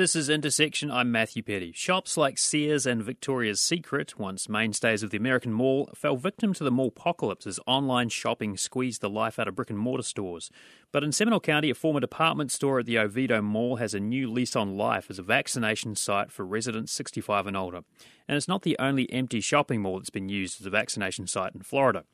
[0.00, 0.90] This is Intersection.
[0.90, 1.72] I'm Matthew Peddie.
[1.72, 6.64] Shops like Sears and Victoria's Secret, once mainstays of the American mall, fell victim to
[6.64, 10.50] the mall apocalypse as online shopping squeezed the life out of brick and mortar stores.
[10.90, 14.32] But in Seminole County, a former department store at the Oviedo Mall has a new
[14.32, 17.82] lease on life as a vaccination site for residents 65 and older.
[18.26, 21.54] And it's not the only empty shopping mall that's been used as a vaccination site
[21.54, 22.04] in Florida.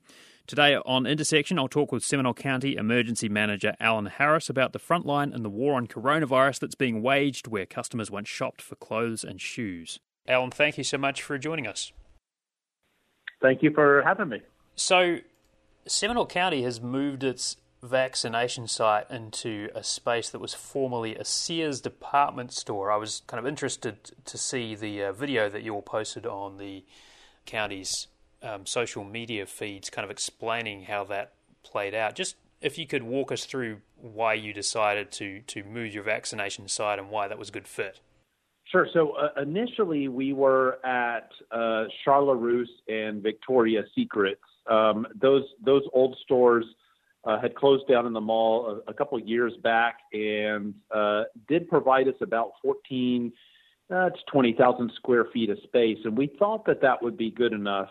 [0.46, 5.04] Today on Intersection, I'll talk with Seminole County Emergency Manager Alan Harris about the front
[5.04, 9.24] line and the war on coronavirus that's being waged where customers once shopped for clothes
[9.24, 9.98] and shoes.
[10.28, 11.92] Alan, thank you so much for joining us.
[13.42, 14.42] Thank you for having me.
[14.76, 15.18] So,
[15.84, 21.80] Seminole County has moved its vaccination site into a space that was formerly a Sears
[21.80, 22.92] department store.
[22.92, 26.58] I was kind of interested to see the uh, video that you all posted on
[26.58, 26.84] the
[27.46, 28.06] county's
[28.46, 31.32] um, social media feeds kind of explaining how that
[31.62, 32.14] played out.
[32.14, 36.68] Just if you could walk us through why you decided to to move your vaccination
[36.68, 38.00] site and why that was a good fit.
[38.64, 38.88] Sure.
[38.92, 44.40] So uh, initially, we were at uh, Charlotte Russe and Victoria's Secrets.
[44.68, 46.64] Um, those those old stores
[47.24, 51.24] uh, had closed down in the mall a, a couple of years back, and uh,
[51.48, 53.32] did provide us about 14
[53.88, 57.52] uh, to 20,000 square feet of space, and we thought that that would be good
[57.52, 57.88] enough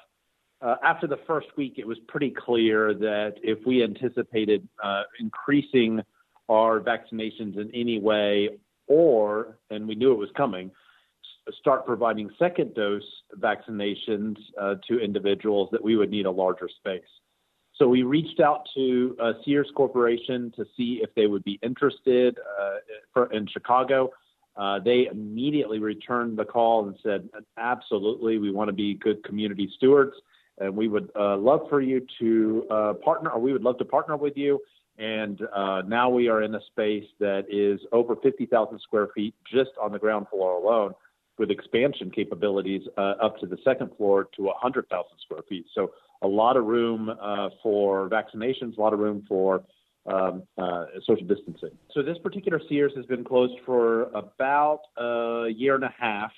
[0.61, 6.02] uh, after the first week, it was pretty clear that if we anticipated uh, increasing
[6.50, 8.50] our vaccinations in any way,
[8.88, 10.72] or, and we knew it was coming,
[11.59, 13.03] start providing second dose
[13.39, 17.02] vaccinations uh, to individuals, that we would need a larger space.
[17.75, 22.38] So we reached out to uh, Sears Corporation to see if they would be interested
[22.59, 22.75] uh,
[23.12, 24.12] for, in Chicago.
[24.56, 29.69] Uh, they immediately returned the call and said, absolutely, we want to be good community
[29.75, 30.14] stewards
[30.59, 33.86] and we would uh, love for you to uh, partner, or we would love to
[33.86, 34.59] partner with you.
[34.97, 39.72] And uh, now we are in a space that is over 50,000 square feet just
[39.81, 40.94] on the ground floor alone,
[41.38, 45.66] with expansion capabilities uh, up to the second floor to 100,000 square feet.
[45.75, 49.63] So a lot of room uh, for vaccinations, a lot of room for
[50.06, 51.72] um, uh, social distancing.
[51.91, 56.31] So this particular Sears has been closed for about a year and a half.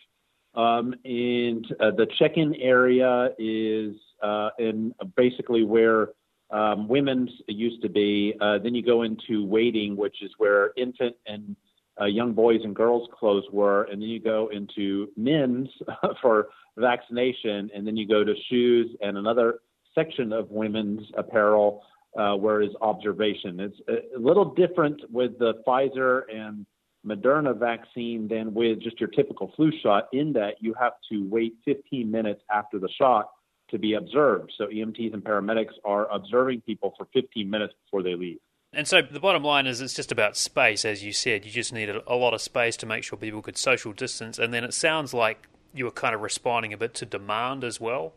[0.58, 6.10] Um, and uh, the check-in area is uh, in basically where
[6.50, 8.34] um, women's used to be.
[8.42, 11.56] Uh, then you go into waiting, which is where infant and
[12.02, 15.70] uh, young boys and girls clothes were, and then you go into men's
[16.22, 19.60] for vaccination, and then you go to shoes and another
[19.94, 21.84] section of women's apparel
[22.18, 23.60] uh, where is observation.
[23.60, 26.66] It's a little different with the Pfizer and
[27.08, 31.56] Moderna vaccine than with just your typical flu shot, in that you have to wait
[31.66, 33.32] 15 minutes after the shot
[33.70, 34.54] to be observed.
[34.58, 38.40] So EMTs and paramedics are observing people for 15 minutes before they leave.
[38.74, 41.46] And so the bottom line is it's just about space, as you said.
[41.46, 44.38] You just needed a lot of space to make sure people could social distance.
[44.38, 47.80] And then it sounds like you were kind of responding a bit to demand as
[47.80, 48.14] well.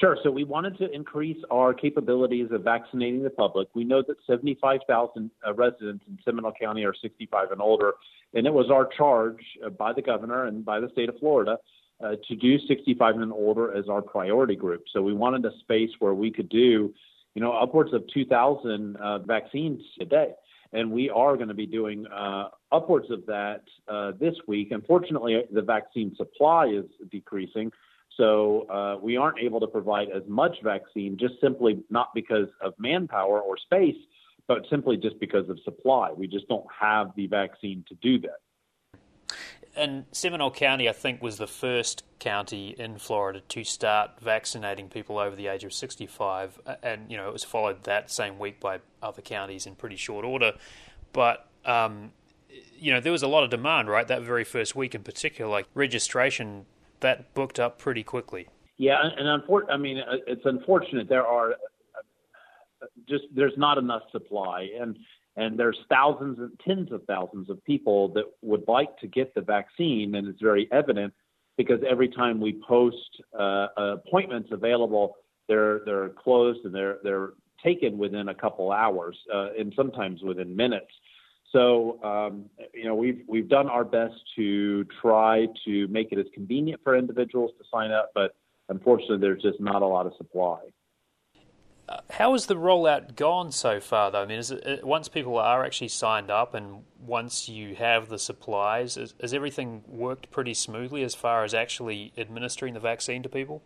[0.00, 0.18] Sure.
[0.22, 3.68] So we wanted to increase our capabilities of vaccinating the public.
[3.74, 7.94] We know that 75,000 uh, residents in Seminole County are 65 and older,
[8.34, 11.56] and it was our charge uh, by the governor and by the state of Florida
[12.04, 14.84] uh, to do 65 and older as our priority group.
[14.92, 16.92] So we wanted a space where we could do,
[17.34, 20.32] you know, upwards of 2,000 uh, vaccines a day.
[20.74, 24.72] And we are going to be doing uh, upwards of that uh, this week.
[24.72, 27.72] Unfortunately, the vaccine supply is decreasing.
[28.16, 32.72] So uh, we aren't able to provide as much vaccine, just simply not because of
[32.78, 33.96] manpower or space,
[34.48, 36.12] but simply just because of supply.
[36.12, 38.40] We just don't have the vaccine to do that
[39.76, 45.18] and Seminole County, I think, was the first county in Florida to start vaccinating people
[45.18, 48.80] over the age of 65, and you know it was followed that same week by
[49.02, 50.54] other counties in pretty short order.
[51.12, 52.12] But um,
[52.78, 54.08] you know there was a lot of demand, right?
[54.08, 56.64] That very first week, in particular, like registration,
[57.00, 58.48] that booked up pretty quickly.
[58.78, 64.02] Yeah, and unfor- I mean, uh, it's unfortunate there are uh, just there's not enough
[64.12, 64.96] supply, and
[65.36, 69.40] and there's thousands and tens of thousands of people that would like to get the
[69.40, 71.12] vaccine, and it's very evident
[71.56, 75.16] because every time we post uh, appointments available,
[75.48, 77.30] they're they're closed and they're they're
[77.64, 80.92] taken within a couple hours, uh, and sometimes within minutes.
[81.52, 86.26] So um, you know we've we've done our best to try to make it as
[86.34, 88.34] convenient for individuals to sign up, but
[88.68, 90.58] unfortunately, there's just not a lot of supply
[92.10, 94.22] how has the rollout gone so far, though?
[94.22, 98.96] I mean, it, once people are actually signed up and once you have the supplies,
[98.96, 103.62] is, has everything worked pretty smoothly as far as actually administering the vaccine to people?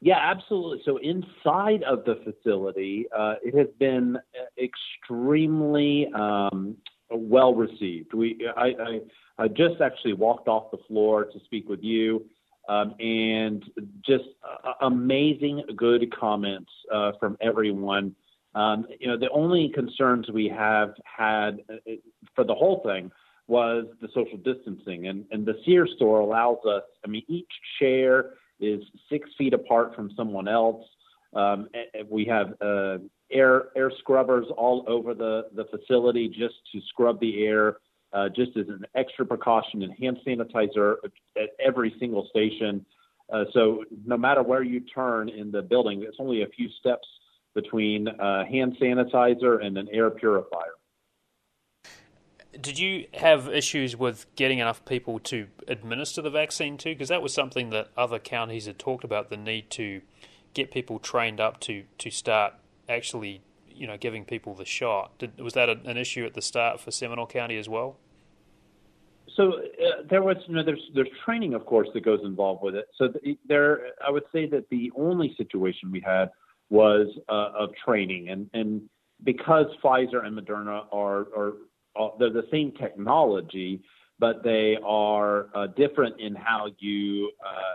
[0.00, 0.82] Yeah, absolutely.
[0.84, 4.18] So inside of the facility, uh, it has been
[4.62, 6.76] extremely um,
[7.10, 8.12] well received.
[8.14, 12.24] We I, I, I just actually walked off the floor to speak with you,
[12.68, 13.64] um, and
[14.04, 18.14] just uh, amazing good comments uh, from everyone.
[18.54, 21.92] Um, you know, the only concerns we have had uh,
[22.34, 23.10] for the whole thing
[23.48, 26.82] was the social distancing, and and the Sears store allows us.
[27.04, 30.84] I mean, each chair is six feet apart from someone else.
[31.34, 31.68] Um,
[32.08, 32.98] we have uh,
[33.30, 37.78] air air scrubbers all over the the facility just to scrub the air,
[38.12, 40.96] uh, just as an extra precaution, and hand sanitizer
[41.36, 42.84] at every single station.
[43.32, 47.06] Uh, so no matter where you turn in the building, it's only a few steps
[47.54, 50.74] between uh, hand sanitizer and an air purifier.
[52.60, 56.90] Did you have issues with getting enough people to administer the vaccine too?
[56.90, 60.02] Because that was something that other counties had talked about the need to
[60.54, 62.54] get people trained up to to start
[62.88, 65.18] actually, you know, giving people the shot.
[65.18, 67.98] Did, was that an issue at the start for Seminole County as well?
[69.36, 72.74] So uh, there was, you know, there's there's training, of course, that goes involved with
[72.74, 72.86] it.
[72.96, 76.30] So the, there, I would say that the only situation we had
[76.70, 78.82] was uh, of training, and and
[79.24, 81.52] because Pfizer and Moderna are are
[82.18, 83.82] they're the same technology,
[84.18, 87.74] but they are uh, different in how you, uh,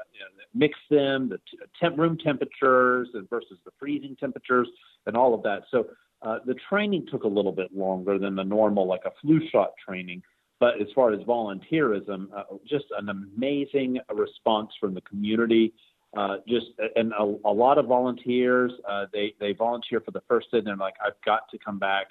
[0.53, 1.39] mix them, the
[1.79, 4.67] temp- room temperatures and versus the freezing temperatures,
[5.05, 5.61] and all of that.
[5.71, 5.87] So
[6.21, 9.71] uh, the training took a little bit longer than the normal, like a flu shot
[9.85, 10.21] training.
[10.59, 15.73] But as far as volunteerism, uh, just an amazing response from the community.
[16.15, 18.71] Uh, just and a, a lot of volunteers.
[18.87, 20.59] Uh, they they volunteer for the first day.
[20.59, 22.07] And they're like, I've got to come back.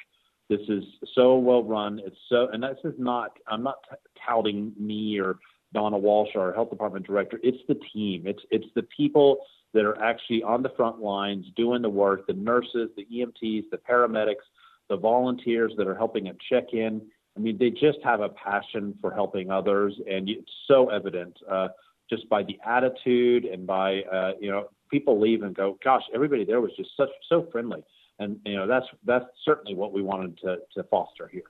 [0.50, 0.82] This is
[1.14, 2.00] so well run.
[2.04, 3.38] It's so, and this is not.
[3.46, 5.38] I'm not t- touting me or
[5.72, 7.38] Donna Walsh, our health department director.
[7.44, 8.24] It's the team.
[8.26, 9.38] It's it's the people
[9.74, 12.26] that are actually on the front lines doing the work.
[12.26, 14.42] The nurses, the EMTs, the paramedics,
[14.88, 17.00] the volunteers that are helping at check in.
[17.36, 21.68] I mean, they just have a passion for helping others, and it's so evident uh,
[22.10, 26.44] just by the attitude and by uh, you know people leave and go, gosh, everybody
[26.44, 27.84] there was just such so friendly
[28.20, 31.42] and you know that's that's certainly what we wanted to, to foster here.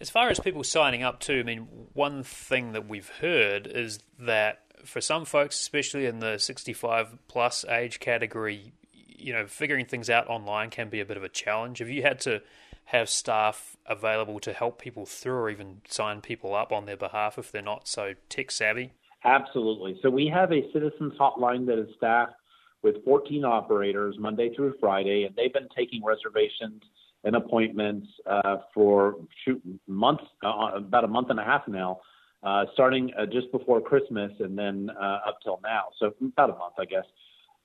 [0.00, 3.98] As far as people signing up too, I mean, one thing that we've heard is
[4.20, 10.08] that for some folks, especially in the 65 plus age category, you know, figuring things
[10.08, 11.80] out online can be a bit of a challenge.
[11.80, 12.42] Have you had to
[12.86, 17.36] have staff available to help people through or even sign people up on their behalf
[17.36, 18.92] if they're not so tech savvy?
[19.24, 19.98] Absolutely.
[20.00, 22.34] So we have a citizens hotline that is staffed
[22.82, 26.82] with 14 operators Monday through Friday, and they've been taking reservations
[27.24, 32.00] and appointments uh, for shoot, months, uh, about a month and a half now,
[32.42, 35.84] uh, starting uh, just before Christmas and then uh, up till now.
[35.98, 37.04] So about a month, I guess.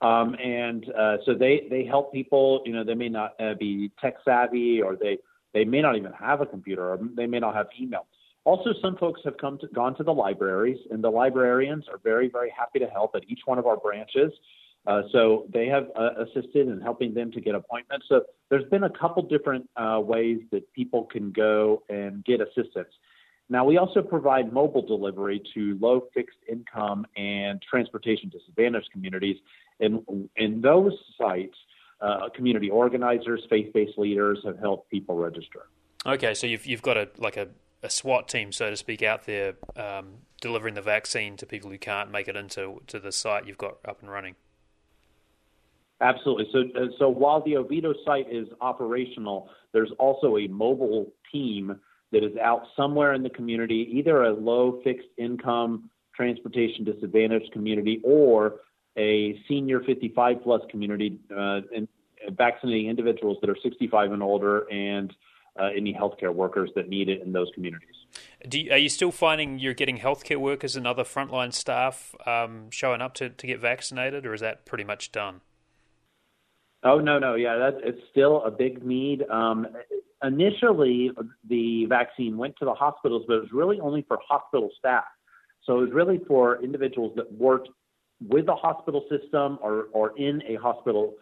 [0.02, 2.62] Um, and uh, so they they help people.
[2.66, 5.18] You know, they may not be tech savvy, or they
[5.54, 8.06] they may not even have a computer, or they may not have email.
[8.46, 12.28] Also, some folks have come to, gone to the libraries, and the librarians are very,
[12.28, 14.34] very happy to help at each one of our branches.
[14.86, 18.06] Uh, so they have uh, assisted in helping them to get appointments.
[18.10, 22.90] So there's been a couple different uh, ways that people can go and get assistance.
[23.50, 29.38] Now we also provide mobile delivery to low fixed income and transportation disadvantaged communities.
[29.80, 31.56] And in those sites,
[32.02, 35.68] uh, community organizers, faith-based leaders have helped people register.
[36.06, 37.48] Okay, so you've you've got a like a,
[37.82, 41.78] a SWAT team, so to speak, out there um, delivering the vaccine to people who
[41.78, 44.36] can't make it into to the site you've got up and running.
[46.04, 46.48] Absolutely.
[46.52, 51.80] So, uh, so while the Oviedo site is operational, there's also a mobile team
[52.12, 58.02] that is out somewhere in the community, either a low fixed income transportation disadvantaged community
[58.04, 58.56] or
[58.98, 61.88] a senior 55 plus community uh, and
[62.32, 65.12] vaccinating individuals that are 65 and older and
[65.60, 67.96] uh, any healthcare workers that need it in those communities.
[68.52, 73.02] You, are you still finding you're getting healthcare workers and other frontline staff um, showing
[73.02, 75.42] up to, to get vaccinated, or is that pretty much done?
[76.84, 79.24] Oh no, no, yeah, that it's still a big need.
[79.30, 79.68] Um,
[80.24, 81.12] initially,
[81.48, 85.06] the vaccine went to the hospitals, but it was really only for hospital staff.
[85.66, 87.70] So it was really for individuals that worked
[88.28, 91.16] with the hospital system or or in a hospital.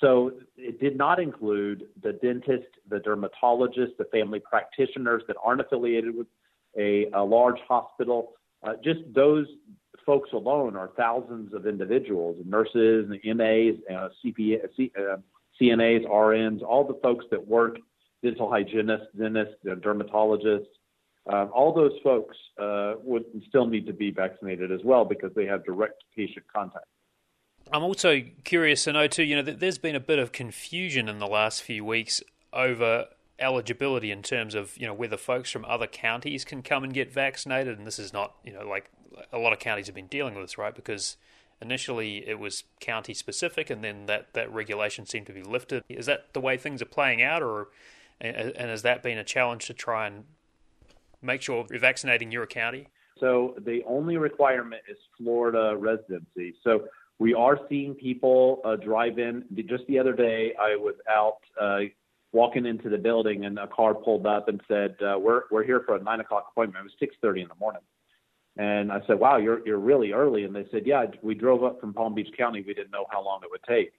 [0.00, 6.16] So it did not include the dentist, the dermatologist, the family practitioners that aren't affiliated
[6.16, 6.26] with
[6.76, 8.32] a, a large hospital.
[8.66, 9.46] Uh, just those
[10.04, 15.16] folks alone are thousands of individuals, nurses, and MAs, uh, CPA, C, uh,
[15.60, 17.78] CNAs, RNs, all the folks that work,
[18.22, 20.66] dental hygienists, dentists, dermatologists.
[21.26, 25.46] Um, all those folks uh, would still need to be vaccinated as well because they
[25.46, 26.86] have direct patient contact.
[27.72, 29.22] I'm also curious to know too.
[29.22, 33.06] You know, that there's been a bit of confusion in the last few weeks over
[33.38, 37.12] eligibility in terms of you know whether folks from other counties can come and get
[37.12, 38.90] vaccinated, and this is not you know like
[39.32, 40.74] a lot of counties have been dealing with this, right?
[40.74, 41.16] Because
[41.60, 45.84] initially it was county specific, and then that that regulation seemed to be lifted.
[45.88, 47.68] Is that the way things are playing out, or
[48.20, 50.24] and, has that been a challenge to try and
[51.22, 52.88] make sure you're vaccinating your county?
[53.18, 56.54] So the only requirement is Florida residency.
[56.62, 59.44] So we are seeing people uh, drive in.
[59.68, 61.80] Just the other day, I was out uh,
[62.32, 65.82] walking into the building, and a car pulled up and said, uh, "We're we're here
[65.86, 67.82] for a nine o'clock appointment." It was six thirty in the morning,
[68.56, 71.80] and I said, "Wow, you're you're really early." And they said, "Yeah, we drove up
[71.80, 72.62] from Palm Beach County.
[72.66, 73.92] We didn't know how long it would take."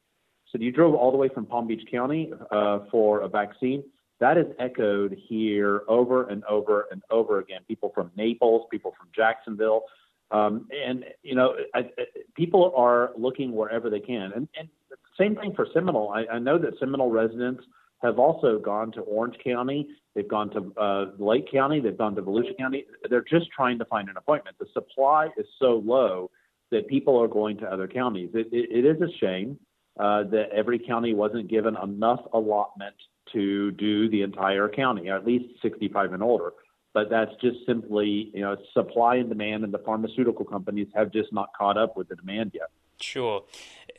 [0.52, 3.84] So you drove all the way from Palm Beach County uh, for a vaccine.
[4.20, 7.62] That is echoed here over and over and over again.
[7.68, 9.84] People from Naples, people from Jacksonville,
[10.32, 14.32] um, and you know, I, I, people are looking wherever they can.
[14.36, 14.70] And, and
[15.18, 16.10] same thing for Seminole.
[16.12, 17.64] I, I know that Seminole residents
[18.06, 19.88] have also gone to Orange County.
[20.14, 21.80] They've gone to uh, Lake County.
[21.80, 22.86] They've gone to Volusia County.
[23.10, 24.58] They're just trying to find an appointment.
[24.60, 26.32] The supply is so low
[26.72, 28.30] that people are going to other counties.
[28.34, 29.60] It, it, it is a shame
[30.00, 32.96] uh, that every county wasn't given enough allotment
[33.34, 36.54] to do the entire county, at least 65 and older.
[36.94, 41.34] But that's just simply, you know, supply and demand, and the pharmaceutical companies have just
[41.34, 42.70] not caught up with the demand yet.
[43.00, 43.44] Sure.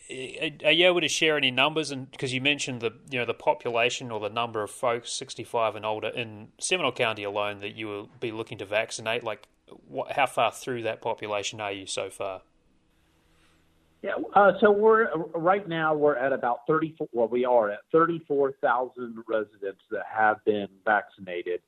[0.09, 1.91] Are you able to share any numbers?
[1.91, 5.75] And because you mentioned the you know the population or the number of folks 65
[5.75, 9.49] and older in Seminole County alone that you will be looking to vaccinate, like
[9.89, 12.43] what, how far through that population are you so far?
[14.03, 17.09] Yeah, uh, so we're right now we're at about 34.
[17.13, 21.61] Well, we are at 34,000 residents that have been vaccinated,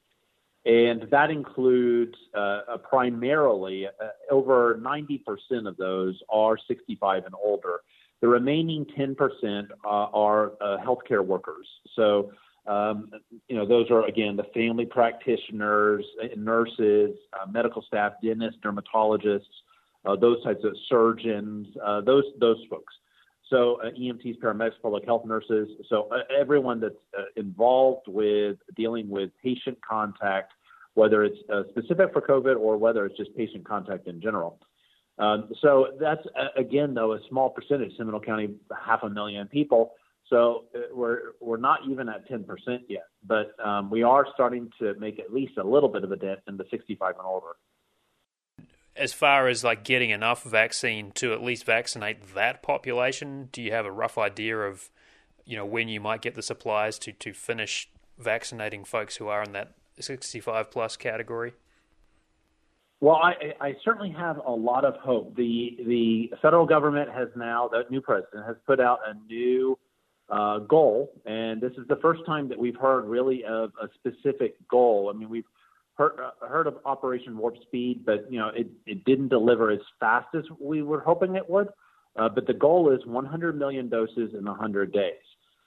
[0.64, 3.90] and that includes uh, primarily uh,
[4.30, 7.80] over 90% of those are 65 and older.
[8.20, 11.66] The remaining 10% uh, are uh, healthcare workers.
[11.94, 12.32] So,
[12.66, 13.10] um,
[13.48, 19.46] you know, those are again the family practitioners, uh, nurses, uh, medical staff, dentists, dermatologists,
[20.04, 22.92] uh, those types of surgeons, uh, those those folks.
[23.50, 25.68] So EMTs, paramedics, public health nurses.
[25.88, 26.94] So everyone that's
[27.36, 30.52] involved with dealing with patient contact,
[30.94, 31.38] whether it's
[31.70, 34.60] specific for COVID or whether it's just patient contact in general.
[35.18, 36.22] Um, so that's
[36.56, 37.96] again, though, a small percentage.
[37.96, 39.94] Seminole County, half a million people.
[40.28, 42.44] So uh, we're we're not even at 10%
[42.88, 46.16] yet, but um, we are starting to make at least a little bit of a
[46.16, 47.56] dent in the 65 and older.
[48.98, 53.72] As far as like getting enough vaccine to at least vaccinate that population, do you
[53.72, 54.90] have a rough idea of,
[55.44, 57.88] you know, when you might get the supplies to to finish
[58.18, 61.52] vaccinating folks who are in that 65 plus category?
[63.00, 65.36] Well, I, I certainly have a lot of hope.
[65.36, 69.78] The the federal government has now, the new president has put out a new
[70.28, 74.56] uh, goal, and this is the first time that we've heard really of a specific
[74.68, 75.12] goal.
[75.14, 75.44] I mean, we've
[75.98, 80.28] heard heard of Operation Warp Speed, but you know, it it didn't deliver as fast
[80.34, 81.68] as we were hoping it would.
[82.16, 85.12] Uh, but the goal is 100 million doses in 100 days.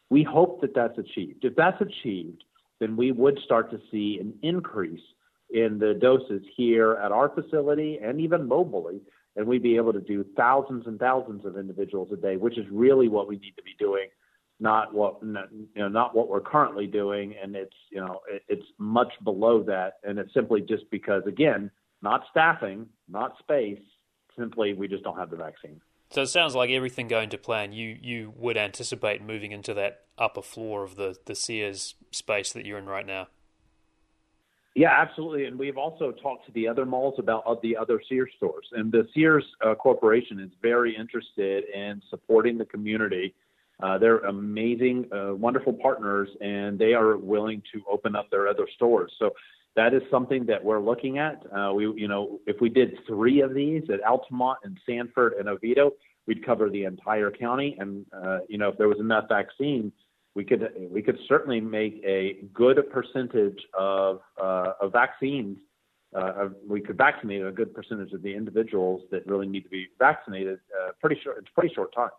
[0.09, 1.45] We hope that that's achieved.
[1.45, 2.43] If that's achieved,
[2.79, 5.01] then we would start to see an increase
[5.51, 8.99] in the doses here at our facility and even mobily.
[9.37, 12.65] And we'd be able to do thousands and thousands of individuals a day, which is
[12.69, 14.07] really what we need to be doing,
[14.61, 17.35] not what you know, not what we're currently doing.
[17.41, 22.23] And it's you know it's much below that, and it's simply just because again, not
[22.29, 23.81] staffing, not space,
[24.37, 25.81] simply we just don't have the vaccine.
[26.11, 27.73] So it sounds like everything going to plan.
[27.73, 32.65] You you would anticipate moving into that upper floor of the the Sears space that
[32.65, 33.27] you're in right now.
[34.75, 35.45] Yeah, absolutely.
[35.45, 38.65] And we've also talked to the other malls about the other Sears stores.
[38.71, 43.33] And the Sears uh, Corporation is very interested in supporting the community.
[43.81, 48.67] Uh, they're amazing, uh, wonderful partners, and they are willing to open up their other
[48.75, 49.11] stores.
[49.17, 49.31] So
[49.75, 51.43] that is something that we're looking at.
[51.55, 55.47] Uh, we, you know, if we did three of these at Altamonte and Sanford and
[55.47, 55.91] Oviedo,
[56.27, 57.75] we'd cover the entire county.
[57.79, 59.91] And uh, you know, if there was enough vaccine,
[60.35, 65.57] we could we could certainly make a good percentage of uh, of vaccines.
[66.13, 69.87] Uh, we could vaccinate a good percentage of the individuals that really need to be
[69.97, 70.59] vaccinated.
[70.99, 71.37] Pretty short.
[71.37, 72.09] It's pretty short time.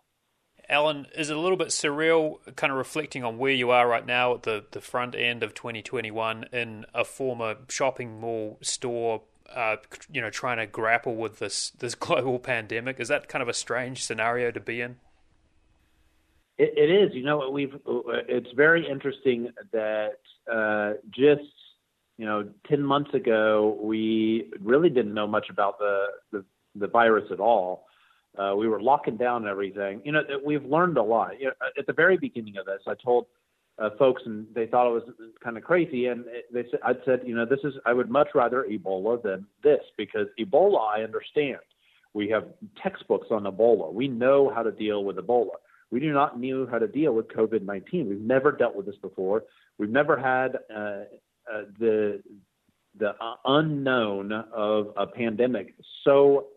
[0.69, 4.07] Alan, is it a little bit surreal, kind of reflecting on where you are right
[4.07, 9.23] now at the, the front end of 2021 in a former shopping mall store,
[9.55, 9.77] uh,
[10.11, 13.01] you know, trying to grapple with this this global pandemic?
[13.01, 14.97] Is that kind of a strange scenario to be in?
[16.59, 17.15] It, it is.
[17.15, 17.75] You know, we've.
[17.87, 20.19] It's very interesting that
[20.51, 21.43] uh, just
[22.19, 26.45] you know, ten months ago, we really didn't know much about the the,
[26.77, 27.87] the virus at all.
[28.39, 30.01] Uh, we were locking down everything.
[30.05, 31.39] You know, we've learned a lot.
[31.39, 33.27] You know, at the very beginning of this, I told
[33.79, 35.03] uh, folks, and they thought it was
[35.43, 36.07] kind of crazy.
[36.07, 39.47] And they said, I'd said, you know, this is I would much rather Ebola than
[39.63, 41.59] this because Ebola I understand.
[42.15, 42.45] We have
[42.83, 43.93] textbooks on Ebola.
[43.93, 45.57] We know how to deal with Ebola.
[45.91, 48.09] We do not know how to deal with COVID 19.
[48.09, 49.45] We've never dealt with this before.
[49.79, 51.05] We've never had uh,
[51.53, 52.23] uh, the
[52.99, 53.15] the
[53.47, 55.75] unknown of a pandemic
[56.05, 56.49] so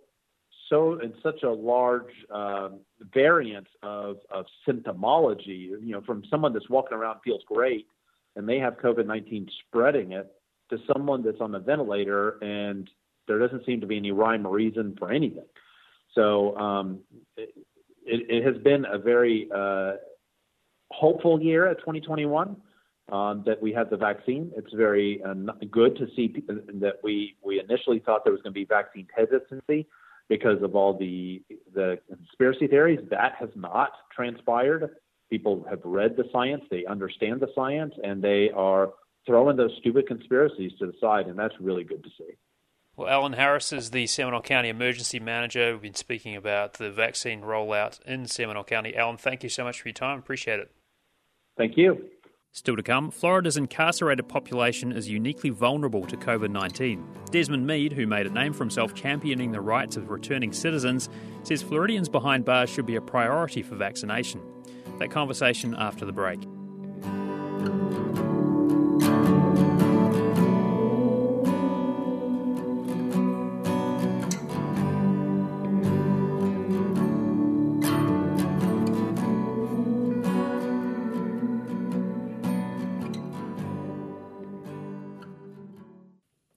[0.69, 2.79] so in such a large um,
[3.13, 7.87] variance of, of symptomology, you know, from someone that's walking around feels great
[8.35, 10.31] and they have COVID 19 spreading it
[10.71, 12.89] to someone that's on the ventilator and
[13.27, 15.45] there doesn't seem to be any rhyme or reason for anything.
[16.13, 16.99] So um,
[17.37, 17.49] it,
[18.05, 19.93] it, has been a very uh,
[20.91, 22.55] hopeful year at 2021
[23.11, 24.51] um, that we had the vaccine.
[24.55, 25.33] It's very uh,
[25.69, 29.87] good to see that we, we initially thought there was going to be vaccine hesitancy
[30.29, 31.41] because of all the
[31.73, 32.99] the conspiracy theories.
[33.09, 34.95] That has not transpired.
[35.29, 38.93] People have read the science, they understand the science, and they are
[39.25, 42.35] throwing those stupid conspiracies to the side, and that's really good to see.
[42.95, 45.73] Well, Alan Harris is the Seminole County Emergency Manager.
[45.73, 48.95] We've been speaking about the vaccine rollout in Seminole County.
[48.95, 50.19] Alan, thank you so much for your time.
[50.19, 50.71] Appreciate it.
[51.57, 52.05] Thank you.
[52.55, 57.05] Still to come, Florida's incarcerated population is uniquely vulnerable to COVID 19.
[57.29, 61.09] Desmond Meade, who made a name for himself championing the rights of returning citizens,
[61.43, 64.41] says Floridians behind bars should be a priority for vaccination.
[64.99, 66.39] That conversation after the break.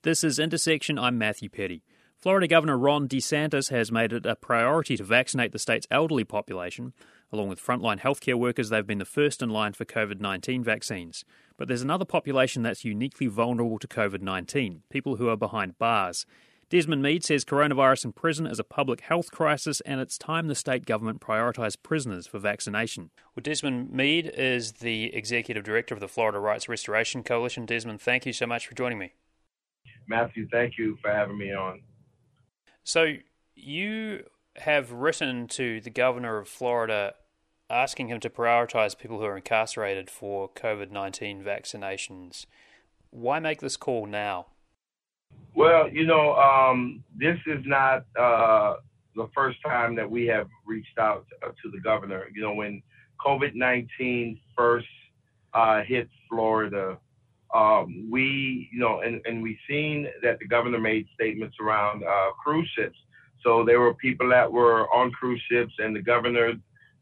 [0.09, 0.99] This is Intersection.
[0.99, 1.83] I'm Matthew Peddie.
[2.17, 6.95] Florida Governor Ron DeSantis has made it a priority to vaccinate the state's elderly population.
[7.31, 11.27] Along with frontline healthcare workers, they've been the first in line for COVID 19 vaccines.
[11.59, 16.25] But there's another population that's uniquely vulnerable to COVID 19 people who are behind bars.
[16.71, 20.55] Desmond Meade says coronavirus in prison is a public health crisis and it's time the
[20.55, 23.11] state government prioritised prisoners for vaccination.
[23.37, 27.67] Well, Desmond Meade is the executive director of the Florida Rights Restoration Coalition.
[27.67, 29.13] Desmond, thank you so much for joining me.
[30.09, 31.83] Matthew, thank you for having me on.
[32.83, 33.15] So,
[33.55, 34.25] you
[34.57, 37.15] have written to the governor of Florida
[37.71, 42.47] asking him to prioritize people who are incarcerated for COVID 19 vaccinations.
[43.11, 44.47] Why make this call now?
[45.55, 48.77] Well, you know, um, this is not uh,
[49.17, 52.29] the first time that we have reached out to the governor.
[52.35, 52.83] You know, when
[53.25, 54.87] COVID 19 first
[55.53, 56.99] uh, hit Florida,
[57.55, 62.31] um, we, you know, and, and we've seen that the governor made statements around uh,
[62.43, 62.99] cruise ships.
[63.43, 66.55] So there were people that were on cruise ships, and the governor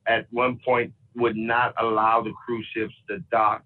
[0.06, 3.62] at one point would not allow the cruise ships to dock,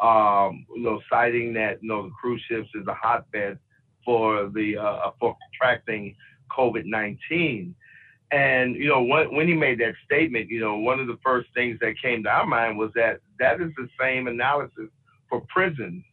[0.00, 3.58] um, you know, citing that, you know, the cruise ships is a hotbed
[4.04, 6.14] for the uh, for contracting
[6.56, 7.72] COVID-19.
[8.32, 11.48] And you know, when, when he made that statement, you know, one of the first
[11.54, 14.90] things that came to our mind was that that is the same analysis
[15.28, 16.04] for prisons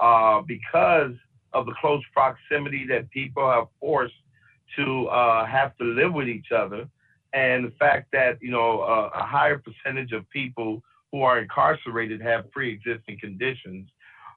[0.00, 1.12] uh, because
[1.52, 4.14] of the close proximity that people are forced
[4.76, 6.88] to uh, have to live with each other,
[7.34, 12.50] and the fact that you know a higher percentage of people who are incarcerated have
[12.50, 13.88] pre-existing conditions.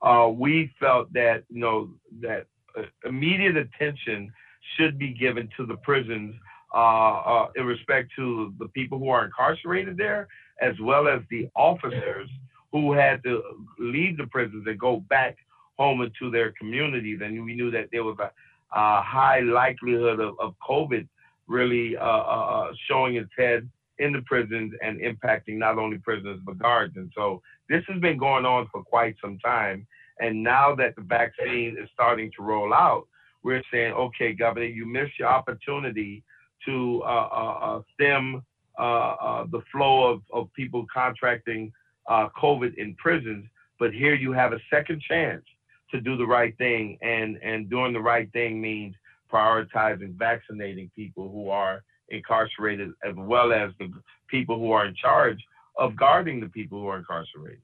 [0.02, 1.89] Uh, we felt that you know
[2.21, 2.45] that
[2.78, 4.32] uh, immediate attention
[4.76, 6.36] should be given to the prisons
[6.74, 10.28] uh, in respect to the people who are incarcerated there,
[10.62, 12.30] as well as the officers
[12.76, 13.42] who had to
[13.80, 15.38] leave the prisons and go back
[15.78, 17.22] home into their communities.
[17.24, 18.30] And we knew that there was a,
[18.78, 21.08] a high likelihood of, of COVID
[21.48, 26.42] really uh, uh, uh, showing its head in the prisons and impacting not only prisoners
[26.46, 26.98] but guards.
[26.98, 29.88] And so this has been going on for quite some time.
[30.20, 33.08] And now that the vaccine is starting to roll out,
[33.42, 36.24] we're saying, okay, Governor, you missed your opportunity
[36.66, 38.44] to uh, uh, uh stem
[38.78, 41.72] the flow of, of people contracting
[42.08, 43.46] uh, COVID in prisons,
[43.80, 45.44] but here you have a second chance
[45.91, 48.96] to do the right thing, and and doing the right thing means
[49.32, 53.91] prioritizing vaccinating people who are incarcerated as well as the
[54.28, 55.44] people who are in charge
[55.78, 57.62] of guarding the people who are incarcerated.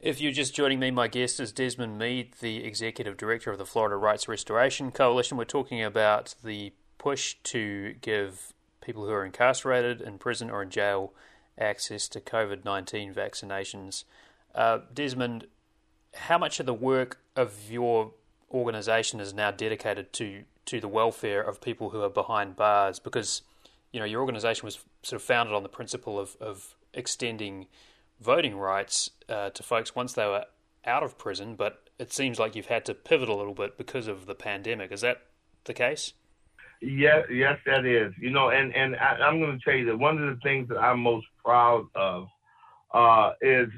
[0.00, 3.64] If you're just joining me, my guest is Desmond Meade, the Executive Director of the
[3.64, 5.38] Florida Rights Restoration Coalition.
[5.38, 10.70] We're talking about the push to give people who are incarcerated in prison or in
[10.70, 11.14] jail
[11.58, 14.04] access to COVID 19 vaccinations.
[14.54, 15.46] Uh, Desmond,
[16.14, 18.12] how much of the work of your
[18.50, 22.98] organisation is now dedicated to, to the welfare of people who are behind bars?
[22.98, 23.42] Because
[23.92, 27.66] you know your organisation was sort of founded on the principle of, of extending
[28.20, 30.44] voting rights uh, to folks once they were
[30.84, 34.06] out of prison, but it seems like you've had to pivot a little bit because
[34.06, 34.92] of the pandemic.
[34.92, 35.22] Is that
[35.64, 36.12] the case?
[36.80, 38.12] Yes, yes, that is.
[38.20, 40.68] You know, and and I, am going to tell you that one of the things
[40.68, 42.28] that I'm most proud of
[42.92, 43.68] uh, is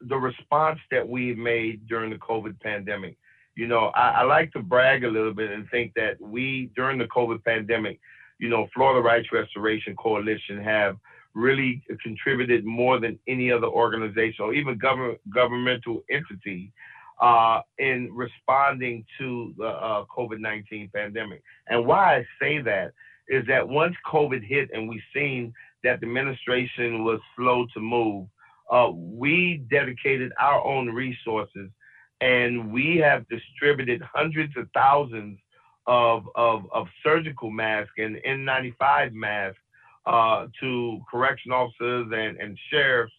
[0.00, 3.16] the response that we've made during the COVID pandemic.
[3.56, 6.98] You know, I, I like to brag a little bit and think that we during
[6.98, 7.98] the COVID pandemic,
[8.38, 10.96] you know, Florida Rights Restoration Coalition have
[11.34, 16.72] really contributed more than any other organization or even government governmental entity
[17.20, 21.42] uh, in responding to the uh, COVID 19 pandemic.
[21.68, 22.92] And why I say that
[23.28, 25.52] is that once COVID hit and we've seen
[25.82, 28.28] that the administration was slow to move,
[28.70, 31.70] uh, we dedicated our own resources
[32.20, 35.38] and we have distributed hundreds of thousands
[35.86, 39.58] of, of, of surgical masks and N95 masks
[40.06, 43.12] uh, to correction officers and, and sheriffs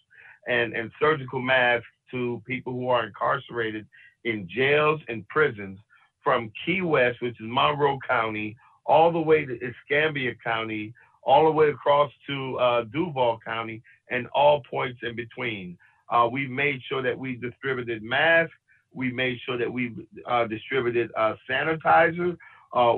[0.48, 3.86] and, and surgical masks to people who are incarcerated
[4.24, 5.80] in jails and prisons
[6.24, 10.94] from Key West, which is Monroe County, all the way to Escambia County,
[11.24, 15.78] all the way across to uh, Duval County, and all points in between.
[16.10, 18.54] Uh, we made sure that we distributed masks.
[18.94, 19.94] We made sure that we
[20.26, 22.38] uh, distributed uh, sanitizer
[22.74, 22.96] uh,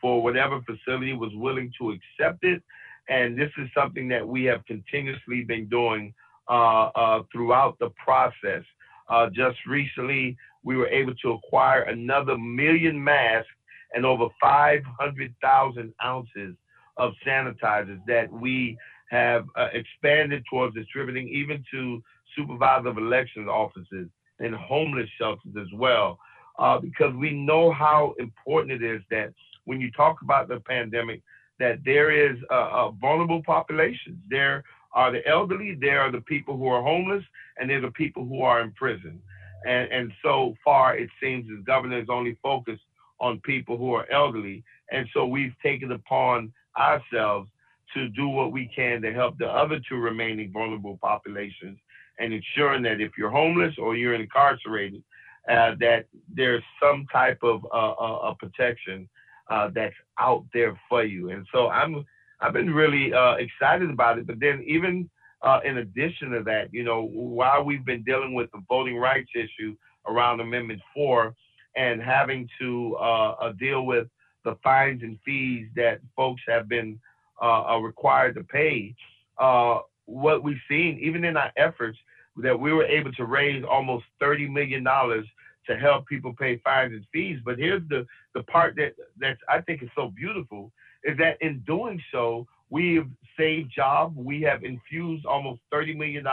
[0.00, 2.62] for whatever facility was willing to accept it.
[3.08, 6.14] And this is something that we have continuously been doing
[6.48, 8.62] Uh, uh, throughout the process.
[9.08, 13.50] Uh, just recently, we were able to acquire another million masks
[13.94, 16.54] and over 500,000 ounces
[16.98, 18.78] of sanitizers that we
[19.10, 22.00] have uh, expanded towards distributing even to
[22.36, 26.16] supervisor of elections offices and homeless shelters as well.
[26.60, 29.32] Uh, because we know how important it is that
[29.64, 31.22] when you talk about the pandemic,
[31.58, 34.18] that there is a vulnerable populations.
[34.30, 37.24] There are the elderly, there are the people who are homeless,
[37.58, 39.20] and there are the people who are in prison.
[39.66, 42.82] And, and so far, it seems the governor is only focused
[43.20, 44.62] on people who are elderly.
[44.92, 47.48] And so we've taken upon ourselves
[47.94, 51.78] to do what we can to help the other two remaining vulnerable populations
[52.18, 55.02] and ensuring that if you're homeless or you're incarcerated,
[55.50, 59.08] uh, that there's some type of uh, uh, protection
[59.50, 61.30] uh, that's out there for you.
[61.30, 62.04] And so I'm
[62.40, 64.26] I've been really uh, excited about it.
[64.26, 65.08] But then even
[65.42, 69.30] uh, in addition to that, you know, while we've been dealing with the voting rights
[69.34, 71.34] issue around Amendment 4
[71.76, 74.08] and having to uh, uh, deal with
[74.44, 76.98] the fines and fees that folks have been
[77.42, 78.94] uh, uh required to pay,
[80.06, 81.98] what we've seen, even in our efforts,
[82.36, 87.04] that we were able to raise almost $30 million to help people pay fines and
[87.12, 87.40] fees.
[87.44, 90.72] But here's the, the part that that's I think is so beautiful
[91.06, 93.06] is that in doing so, We've
[93.38, 94.16] saved jobs.
[94.16, 96.26] We have infused almost $30 million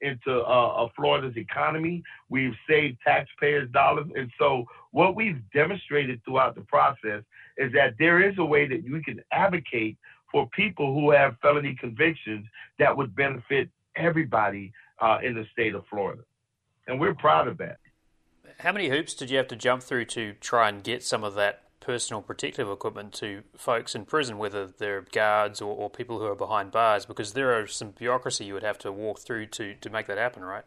[0.00, 2.02] into uh, Florida's economy.
[2.28, 4.06] We've saved taxpayers' dollars.
[4.16, 7.22] And so, what we've demonstrated throughout the process
[7.56, 9.96] is that there is a way that we can advocate
[10.32, 12.46] for people who have felony convictions
[12.78, 16.22] that would benefit everybody uh, in the state of Florida.
[16.88, 17.78] And we're proud of that.
[18.60, 21.34] How many hoops did you have to jump through to try and get some of
[21.34, 26.26] that personal protective equipment to folks in prison, whether they're guards or, or people who
[26.26, 29.74] are behind bars, because there are some bureaucracy you would have to walk through to,
[29.76, 30.64] to make that happen, right?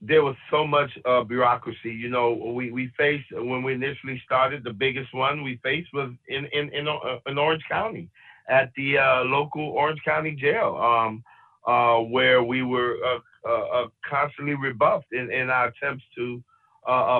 [0.00, 1.90] There was so much uh, bureaucracy.
[1.90, 4.62] You know, we, we faced when we initially started.
[4.62, 8.08] The biggest one we faced was in in in, uh, in Orange County,
[8.48, 11.24] at the uh, local Orange County jail, um,
[11.66, 16.42] uh, where we were uh, uh, constantly rebuffed in, in our attempts to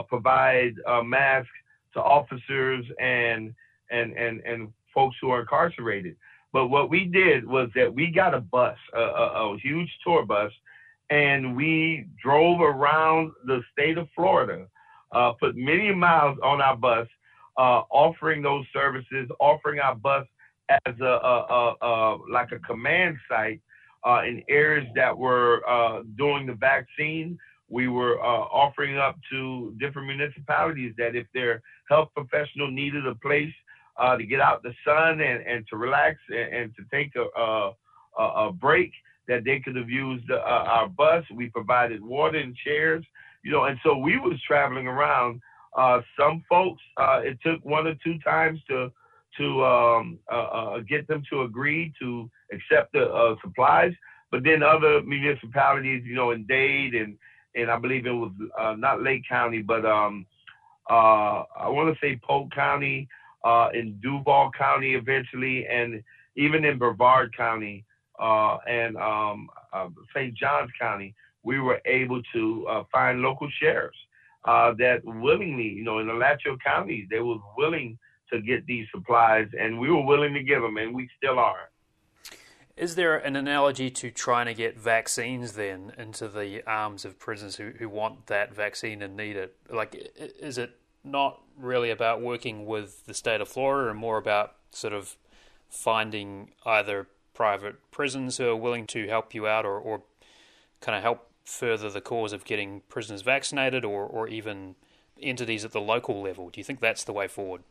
[0.08, 0.74] provide
[1.04, 1.50] masks
[1.94, 3.54] to officers and
[3.90, 6.16] and and and folks who are incarcerated.
[6.52, 10.24] But what we did was that we got a bus, a, a, a huge tour
[10.24, 10.50] bus,
[11.10, 14.66] and we drove around the state of Florida,
[15.12, 17.06] uh, put many miles on our bus,
[17.58, 20.26] uh, offering those services, offering our bus
[20.86, 23.60] as a, a, like a command site
[24.06, 27.38] uh, in areas that were uh, doing the vaccine
[27.68, 33.14] we were uh, offering up to different municipalities that if their health professional needed a
[33.16, 33.52] place
[33.98, 37.40] uh, to get out the sun and, and to relax and, and to take a,
[37.40, 37.72] a,
[38.22, 38.92] a, break,
[39.26, 41.24] that they could have used uh, our bus.
[41.34, 43.04] We provided water and chairs,
[43.44, 45.40] you know, and so we was traveling around.
[45.76, 48.90] Uh, some folks, uh, it took one or two times to
[49.36, 53.92] to um, uh, get them to agree to accept the supplies.
[54.32, 57.16] But then other municipalities, you know, in Dade and
[57.58, 60.26] and I believe it was uh, not Lake County, but um,
[60.90, 63.08] uh, I want to say Polk County,
[63.44, 66.02] uh, in Duval County eventually, and
[66.36, 67.84] even in Brevard County,
[68.20, 70.34] uh, and um, uh, St.
[70.34, 73.98] Johns County, we were able to uh, find local sheriffs
[74.44, 77.98] that willingly, you know, in the Alachua County, they were willing
[78.32, 81.70] to get these supplies, and we were willing to give them, and we still are.
[82.78, 87.56] Is there an analogy to trying to get vaccines then into the arms of prisoners
[87.56, 89.56] who, who want that vaccine and need it?
[89.68, 94.54] Like, is it not really about working with the state of Florida and more about
[94.70, 95.16] sort of
[95.68, 100.02] finding either private prisons who are willing to help you out or, or
[100.80, 104.76] kind of help further the cause of getting prisoners vaccinated or, or even
[105.20, 106.48] entities at the local level?
[106.48, 107.62] Do you think that's the way forward?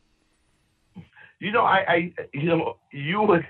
[1.40, 3.46] You know, I, I you know, you would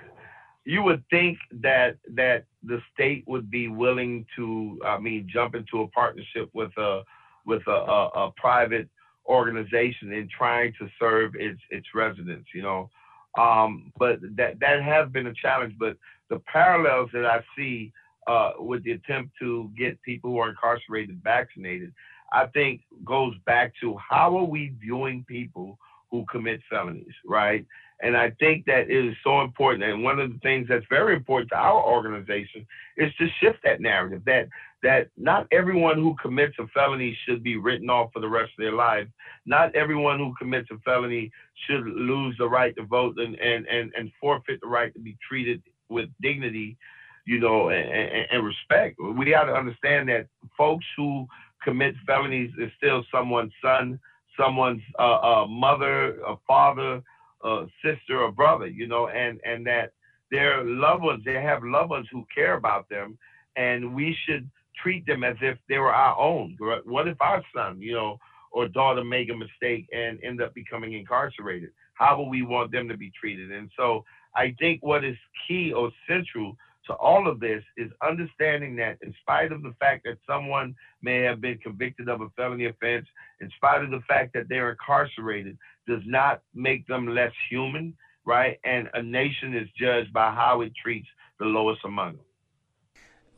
[0.67, 5.81] you would think that that the state would be willing to, I mean, jump into
[5.81, 7.03] a partnership with a
[7.45, 8.89] with a, a, a private
[9.25, 12.49] organization in trying to serve its its residents.
[12.53, 12.89] You know,
[13.37, 15.73] um, but that that has been a challenge.
[15.79, 15.95] But
[16.29, 17.93] the parallels that I see
[18.27, 21.93] uh, with the attempt to get people who are incarcerated vaccinated,
[22.33, 25.79] I think goes back to how are we viewing people
[26.11, 27.65] who commit felonies, right?
[28.01, 29.83] And I think that it is so important.
[29.83, 33.81] And one of the things that's very important to our organization is to shift that
[33.81, 34.49] narrative that
[34.83, 38.63] that not everyone who commits a felony should be written off for the rest of
[38.63, 39.07] their life.
[39.45, 41.31] Not everyone who commits a felony
[41.65, 45.17] should lose the right to vote and, and, and, and forfeit the right to be
[45.27, 46.77] treated with dignity,
[47.25, 48.97] you know, and, and respect.
[48.99, 51.25] We got to understand that folks who
[51.63, 53.99] commit felonies is still someone's son,
[54.39, 57.01] someone's uh, uh, mother, a father,
[57.43, 59.93] a sister, or brother, you know, and, and that
[60.31, 63.17] their loved ones, they have loved ones who care about them,
[63.55, 64.49] and we should
[64.81, 66.57] treat them as if they were our own.
[66.85, 68.17] What if our son, you know,
[68.51, 71.69] or daughter make a mistake and end up becoming incarcerated?
[71.93, 73.51] How will we want them to be treated?
[73.51, 74.03] And so
[74.35, 76.55] I think what is key or central
[76.87, 81.21] to all of this is understanding that in spite of the fact that someone may
[81.21, 83.05] have been convicted of a felony offense,
[83.41, 87.95] in spite of the fact that they're incarcerated, does not make them less human,
[88.25, 88.59] right?
[88.63, 91.07] And a nation is judged by how it treats
[91.39, 92.26] the lowest among them.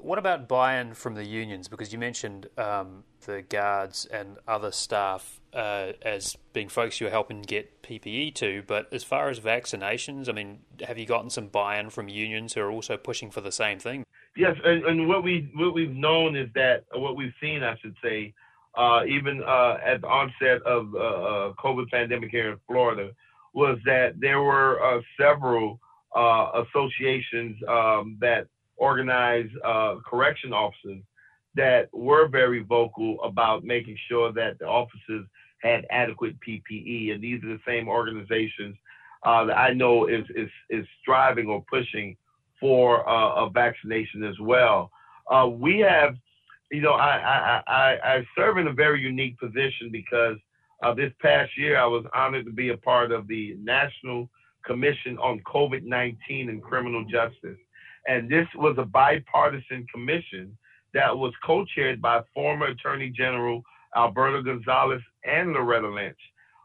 [0.01, 1.67] What about buy-in from the unions?
[1.67, 7.41] Because you mentioned um, the guards and other staff uh, as being folks you're helping
[7.41, 11.89] get PPE to, but as far as vaccinations, I mean, have you gotten some buy-in
[11.89, 14.05] from unions who are also pushing for the same thing?
[14.37, 17.95] Yes, and, and what we what we've known is that what we've seen, I should
[18.01, 18.33] say,
[18.77, 23.11] uh, even uh, at the onset of uh, uh COVID pandemic here in Florida,
[23.53, 25.79] was that there were uh, several
[26.15, 28.47] uh, associations um, that
[28.79, 31.01] organize uh, correction officers
[31.55, 35.25] that were very vocal about making sure that the officers
[35.61, 37.13] had adequate PPE.
[37.13, 38.75] And these are the same organizations
[39.23, 42.15] uh, that I know is, is, is striving or pushing
[42.59, 44.91] for uh, a vaccination as well.
[45.29, 46.15] Uh, we have,
[46.71, 50.37] you know, I, I, I, I, serve in a very unique position because
[50.83, 54.29] uh, this past year I was honored to be a part of the National
[54.65, 57.57] Commission on COVID 19 and Criminal Justice.
[58.07, 60.57] And this was a bipartisan commission
[60.93, 63.63] that was co chaired by former Attorney General
[63.95, 66.17] Alberto Gonzales and Loretta Lynch.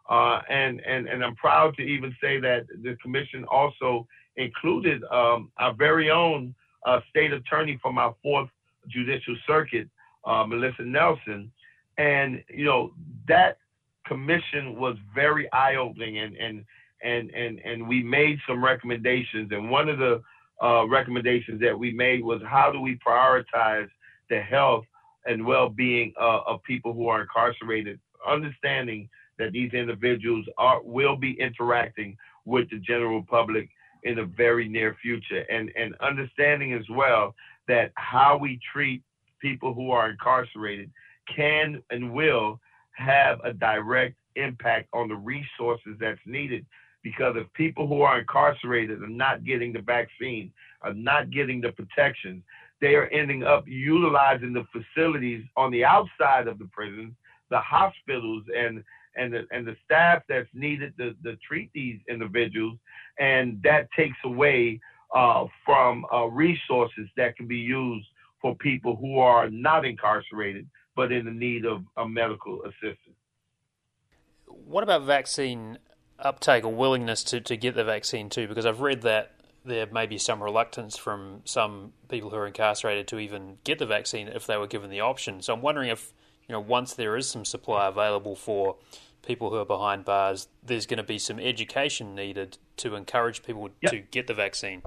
[0.09, 5.51] Uh, and, and, and I'm proud to even say that the commission also included um,
[5.59, 8.51] our very own uh, state attorney from our fourth
[8.88, 9.88] judicial circuit,
[10.27, 11.51] uh, Melissa Nelson.
[11.97, 12.92] And, you know,
[13.29, 13.59] that
[14.07, 16.64] commission was very eye opening and, and,
[17.03, 19.51] and, and, and we made some recommendations.
[19.53, 20.23] And one of the
[20.62, 23.88] uh, recommendations that we made was how do we prioritize
[24.31, 24.85] the health
[25.27, 31.33] and well-being uh, of people who are incarcerated, understanding that these individuals are will be
[31.40, 33.69] interacting with the general public
[34.05, 37.35] in the very near future, and and understanding as well
[37.67, 39.03] that how we treat
[39.40, 40.90] people who are incarcerated
[41.35, 42.61] can and will
[42.93, 46.64] have a direct impact on the resources that's needed
[47.05, 50.51] because if people who are incarcerated are not getting the vaccine,
[50.83, 52.43] are not getting the protections,
[52.81, 57.12] they are ending up utilizing the facilities on the outside of the prisons,
[57.51, 58.83] the hospitals, and
[59.17, 62.77] and the, and the staff that's needed to, to treat these individuals,
[63.21, 64.81] and that takes away
[65.14, 68.09] uh, from uh, resources that can be used
[68.43, 73.17] for people who are not incarcerated but in the need of, of medical assistance.
[74.47, 75.79] What about vaccine
[76.25, 78.49] uptake or willingness to, to get the vaccine too?
[78.49, 79.33] Because I've read that
[79.65, 83.87] there may be some reluctance from some people who are incarcerated to even get the
[83.87, 85.41] vaccine if they were given the option.
[85.41, 86.13] So I'm wondering if,
[86.47, 88.77] you know, once there is some supply available for
[89.23, 93.71] people who are behind bars, there's going to be some education needed to encourage people
[93.81, 93.93] yep.
[93.93, 94.83] to get the vaccine.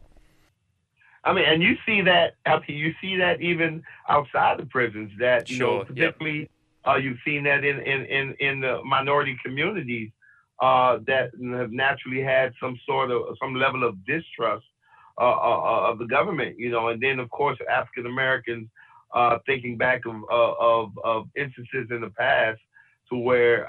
[1.23, 2.35] I mean, and you see that.
[2.67, 5.11] You see that even outside the prisons.
[5.19, 6.49] That you sure, know, particularly, yep.
[6.85, 10.11] uh, you've seen that in in in, in the minority communities
[10.61, 14.65] uh, that have naturally had some sort of some level of distrust
[15.19, 16.57] uh, uh, uh of the government.
[16.57, 18.69] You know, and then of course African Americans.
[19.15, 22.59] Uh, thinking back of, of of instances in the past
[23.09, 23.65] to where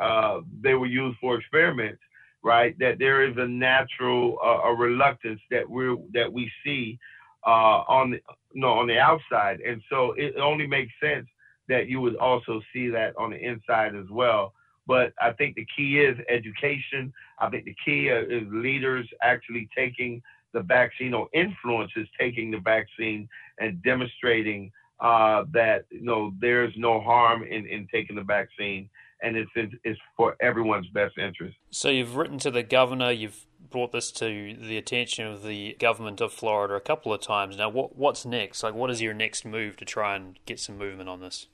[0.61, 2.03] they were used for experiments,
[2.43, 2.77] right?
[2.81, 6.99] That there is a natural a reluctance that we that we see
[7.47, 8.21] uh, on the,
[8.55, 11.27] no on the outside, and so it only makes sense
[11.69, 14.53] that you would also see that on the inside as well.
[14.89, 17.13] But I think the key is education.
[17.39, 20.23] I think the key is leaders actually taking
[20.53, 23.29] the vaccine or influences taking the vaccine
[23.61, 28.89] and demonstrating uh, that you know there's no harm in, in taking the vaccine
[29.23, 29.51] and it's
[29.85, 31.57] it's for everyone's best interest.
[31.71, 36.21] So you've written to the governor, you've brought this to the attention of the government
[36.21, 37.57] of Florida a couple of times.
[37.57, 38.63] Now, what what's next?
[38.63, 41.47] Like, what is your next move to try and get some movement on this?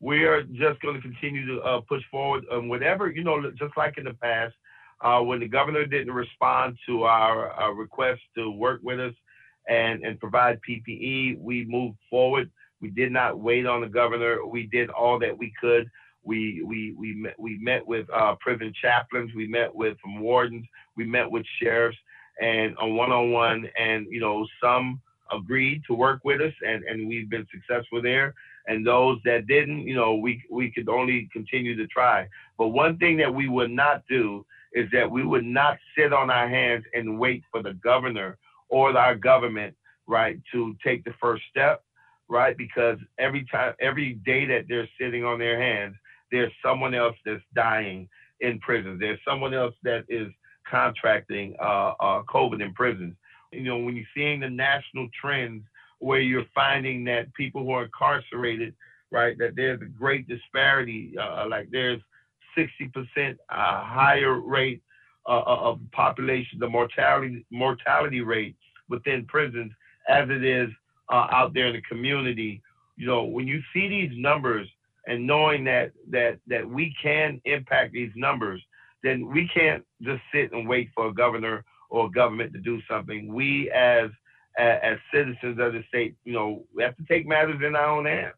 [0.00, 3.76] We are just going to continue to uh, push forward um, whatever you know, just
[3.76, 4.54] like in the past.
[5.02, 9.14] Uh, when the governor didn't respond to our, our request to work with us
[9.66, 12.50] and, and provide PPE, we moved forward.
[12.82, 14.44] We did not wait on the governor.
[14.44, 15.90] We did all that we could
[16.22, 19.30] we we we met, we met with uh, prison chaplains.
[19.34, 20.66] We met with wardens.
[20.96, 21.96] We met with sheriffs
[22.40, 23.68] and on one-on-one.
[23.78, 25.00] And you know, some
[25.32, 28.34] agreed to work with us, and and we've been successful there.
[28.70, 32.28] And those that didn't, you know, we we could only continue to try.
[32.56, 36.30] But one thing that we would not do is that we would not sit on
[36.30, 39.74] our hands and wait for the governor or our government,
[40.06, 41.82] right, to take the first step,
[42.28, 42.56] right?
[42.56, 45.96] Because every time, every day that they're sitting on their hands,
[46.30, 48.08] there's someone else that's dying
[48.40, 48.98] in prison.
[49.00, 50.28] There's someone else that is
[50.70, 53.16] contracting uh, uh, COVID in prisons.
[53.50, 55.64] You know, when you're seeing the national trends
[56.00, 58.74] where you're finding that people who are incarcerated,
[59.10, 61.14] right, that there's a great disparity.
[61.18, 62.00] Uh, like there's
[62.58, 64.82] 60% uh, higher rate
[65.28, 68.56] uh, uh, of population, the mortality mortality rate
[68.88, 69.70] within prisons
[70.08, 70.68] as it is
[71.12, 72.62] out there in the community.
[72.96, 74.68] You know, when you see these numbers,
[75.06, 78.62] and knowing that that that we can impact these numbers,
[79.02, 82.80] then we can't just sit and wait for a governor or a government to do
[82.88, 83.32] something.
[83.32, 84.10] We as
[84.60, 88.06] as, citizens of the state, you know, we have to take matters in our own
[88.06, 88.34] hands.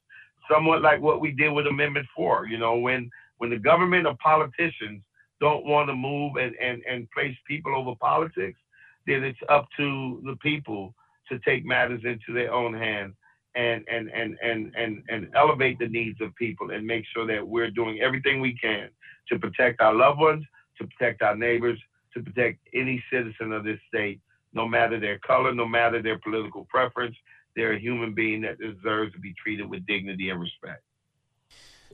[0.51, 2.47] Somewhat like what we did with Amendment Four.
[2.47, 5.03] You know, when when the government or politicians
[5.41, 8.59] don't want to move and, and, and place people over politics,
[9.07, 10.95] then it's up to the people
[11.29, 13.15] to take matters into their own hands
[13.55, 17.47] and and and and and and elevate the needs of people and make sure that
[17.47, 18.89] we're doing everything we can
[19.29, 20.45] to protect our loved ones,
[20.79, 21.79] to protect our neighbors,
[22.15, 24.21] to protect any citizen of this state,
[24.53, 27.17] no matter their color, no matter their political preference.
[27.57, 30.83] They're a human being that deserves to be treated with dignity and respect.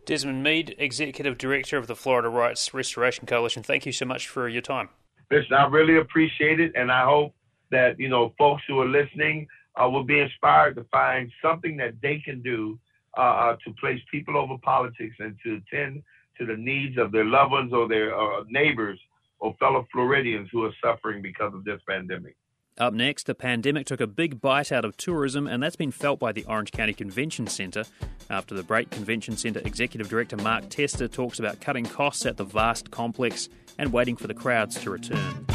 [0.07, 4.49] Desmond Meade, Executive Director of the Florida Rights Restoration Coalition, thank you so much for
[4.49, 4.89] your time.
[5.31, 7.35] Listen, I really appreciate it, and I hope
[7.71, 11.95] that you know folks who are listening uh, will be inspired to find something that
[12.01, 12.79] they can do
[13.17, 16.03] uh, uh, to place people over politics and to attend
[16.39, 18.99] to the needs of their loved ones or their uh, neighbors
[19.41, 22.37] or fellow Floridians who are suffering because of this pandemic.
[22.79, 26.21] Up next, the pandemic took a big bite out of tourism, and that's been felt
[26.21, 27.85] by the Orange County Convention Centre.
[28.31, 32.45] After the break, Convention Centre Executive Director Mark Tester talks about cutting costs at the
[32.45, 35.47] vast complex and waiting for the crowds to return.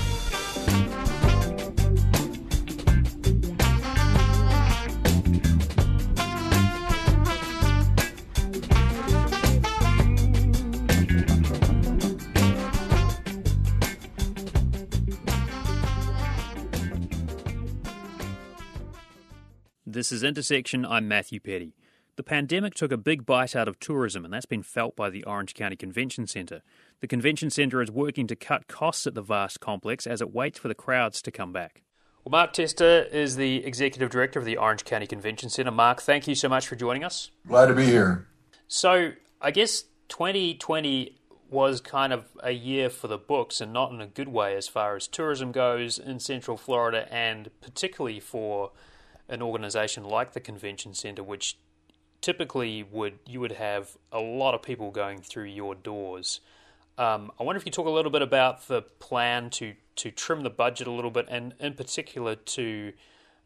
[20.04, 20.86] This is Intersection.
[20.86, 21.78] I'm Matthew Peddie.
[22.18, 25.24] The pandemic took a big bite out of tourism, and that's been felt by the
[25.24, 26.62] Orange County Convention Centre.
[27.00, 30.60] The Convention Centre is working to cut costs at the vast complex as it waits
[30.60, 31.84] for the crowds to come back.
[32.26, 35.72] Well, Mark Tester is the Executive Director of the Orange County Convention Centre.
[35.72, 37.32] Mark, thank you so much for joining us.
[37.48, 38.28] Glad to be here.
[38.68, 41.18] So, I guess 2020
[41.50, 44.68] was kind of a year for the books and not in a good way as
[44.68, 48.72] far as tourism goes in Central Florida and particularly for
[49.30, 51.58] an organization like the convention center, which
[52.22, 56.40] typically would you would have a lot of people going through your doors.
[56.98, 60.42] Um, I wonder if you talk a little bit about the plan to to trim
[60.42, 62.94] the budget a little bit, and in particular to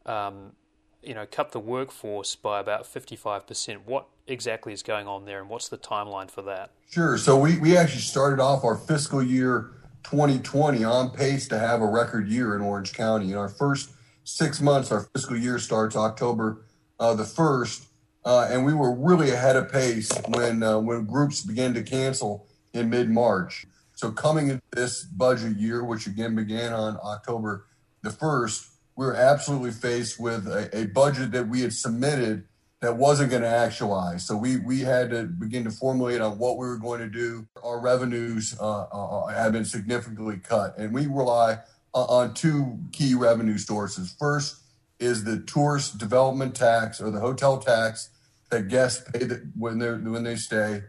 [0.06, 0.54] um,
[1.02, 3.86] you know cut the workforce by about fifty five percent.
[3.86, 6.72] What exactly is going on there, and what's the timeline for that?
[6.90, 7.18] Sure.
[7.18, 9.72] So we we actually started off our fiscal year
[10.04, 13.32] 2020 on pace to have a record year in Orange County.
[13.32, 13.92] In our first
[14.28, 16.66] six months, our fiscal year starts October
[17.00, 17.86] uh, the 1st.
[18.26, 22.46] Uh, and we were really ahead of pace when uh, when groups began to cancel
[22.74, 23.66] in mid March.
[23.94, 27.68] So coming into this budget year, which again began on October
[28.04, 28.68] the first,
[28.98, 32.44] we were absolutely faced with a, a budget that we had submitted
[32.82, 34.28] that wasn't going to actualize.
[34.28, 37.48] So we we had to begin to formulate on what we were going to do.
[37.64, 41.60] Our revenues uh, uh, have been significantly cut, and we rely
[42.06, 44.16] on two key revenue sources.
[44.18, 44.62] First
[45.00, 48.10] is the tourist development tax or the hotel tax
[48.50, 49.28] that guests pay
[49.58, 50.84] when they when they stay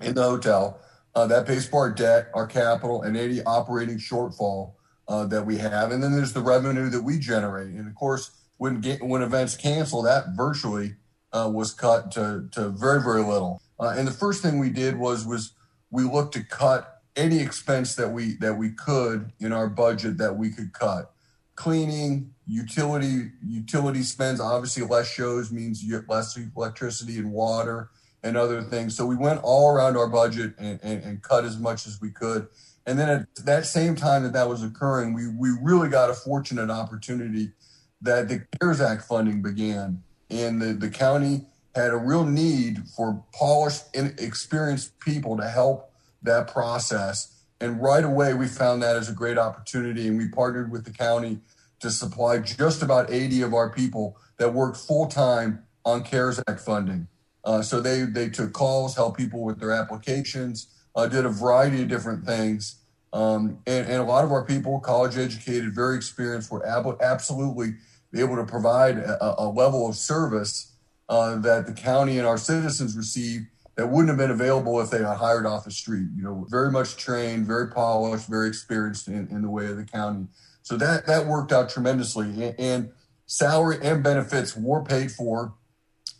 [0.00, 0.80] in the hotel.
[1.14, 4.74] Uh, that pays for our debt, our capital, and any operating shortfall
[5.08, 5.90] uh, that we have.
[5.90, 7.68] And then there's the revenue that we generate.
[7.68, 10.94] And of course, when when events cancel, that virtually
[11.32, 13.60] uh, was cut to, to very very little.
[13.80, 15.52] Uh, and the first thing we did was was
[15.90, 20.36] we looked to cut any expense that we that we could in our budget that
[20.36, 21.12] we could cut.
[21.56, 27.90] Cleaning, utility utility spends obviously less shows means less electricity and water
[28.22, 28.96] and other things.
[28.96, 32.10] So we went all around our budget and, and, and, cut as much as we
[32.10, 32.48] could.
[32.84, 36.14] And then at that same time that that was occurring we, we really got a
[36.14, 37.52] fortunate opportunity
[38.00, 40.02] that the cares act funding began.
[40.30, 45.87] And the, the county had a real need for polished experienced people to help
[46.22, 47.34] that process.
[47.60, 50.08] And right away we found that as a great opportunity.
[50.08, 51.38] And we partnered with the county
[51.80, 56.60] to supply just about 80 of our people that worked full time on CARES Act
[56.60, 57.08] funding.
[57.44, 61.82] Uh, so they they took calls, helped people with their applications, uh, did a variety
[61.82, 62.78] of different things,
[63.12, 67.74] um, and, and, a lot of our people, college educated, very experienced, were ab- absolutely
[68.14, 70.74] able to provide a, a level of service
[71.08, 73.46] uh, that the county and our citizens receive
[73.78, 76.08] that wouldn't have been available if they got hired off the street.
[76.16, 79.84] You know, very much trained, very polished, very experienced in, in the way of the
[79.84, 80.26] county.
[80.62, 82.90] So that that worked out tremendously, and
[83.26, 85.54] salary and benefits were paid for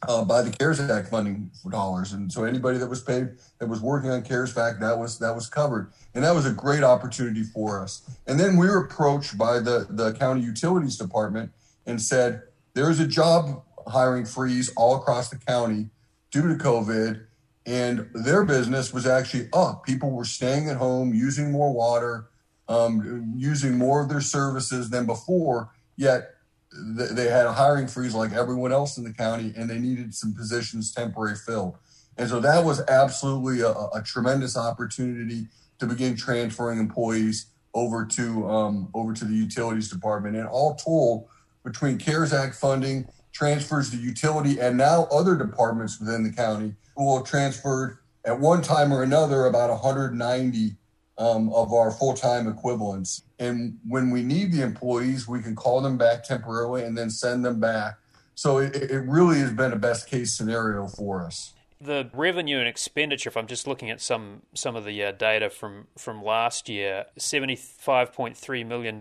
[0.06, 3.68] uh, by the CARES Act funding for dollars, and so anybody that was paid that
[3.68, 6.84] was working on CARES Act that was that was covered, and that was a great
[6.84, 8.08] opportunity for us.
[8.28, 11.50] And then we were approached by the the county utilities department
[11.86, 12.42] and said
[12.74, 15.90] there's a job hiring freeze all across the county
[16.30, 17.24] due to COVID,
[17.68, 19.84] and their business was actually up.
[19.84, 22.28] People were staying at home, using more water
[22.68, 26.34] um, using more of their services than before, yet
[26.96, 30.14] th- they had a hiring freeze like everyone else in the county and they needed
[30.14, 31.76] some positions temporary filled.
[32.18, 35.46] And so that was absolutely a, a tremendous opportunity
[35.78, 40.34] to begin transferring employees over to um, over to the utilities department.
[40.34, 41.28] And all told,
[41.64, 46.74] between CARES Act funding, transfers to utility, and now other departments within the county
[47.04, 50.76] will transferred at one time or another about 190
[51.18, 53.22] um, of our full time equivalents.
[53.38, 57.44] And when we need the employees, we can call them back temporarily and then send
[57.44, 57.98] them back.
[58.34, 61.54] So it, it really has been a best case scenario for us.
[61.80, 65.48] The revenue and expenditure, if I'm just looking at some some of the uh, data
[65.48, 69.00] from, from last year, $75.3 million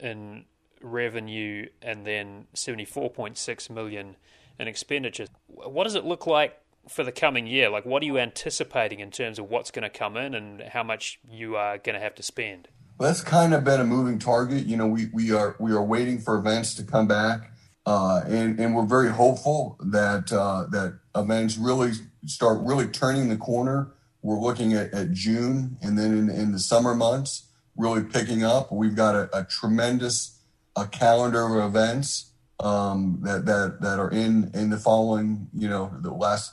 [0.00, 0.44] in
[0.80, 4.16] revenue and then 74.6 million
[4.58, 5.26] in expenditure.
[5.46, 7.68] What does it look like for the coming year?
[7.68, 10.82] Like, what are you anticipating in terms of what's going to come in and how
[10.82, 12.68] much you are going to have to spend?
[12.98, 14.66] Well, that's kind of been a moving target.
[14.66, 17.52] You know, we, we are we are waiting for events to come back,
[17.86, 21.92] uh, and and we're very hopeful that uh, that events really
[22.26, 23.92] start really turning the corner.
[24.22, 28.72] We're looking at, at June, and then in, in the summer months, really picking up.
[28.72, 30.38] We've got a, a tremendous
[30.78, 35.92] a calendar of events um, that that that are in in the following you know
[36.00, 36.52] the last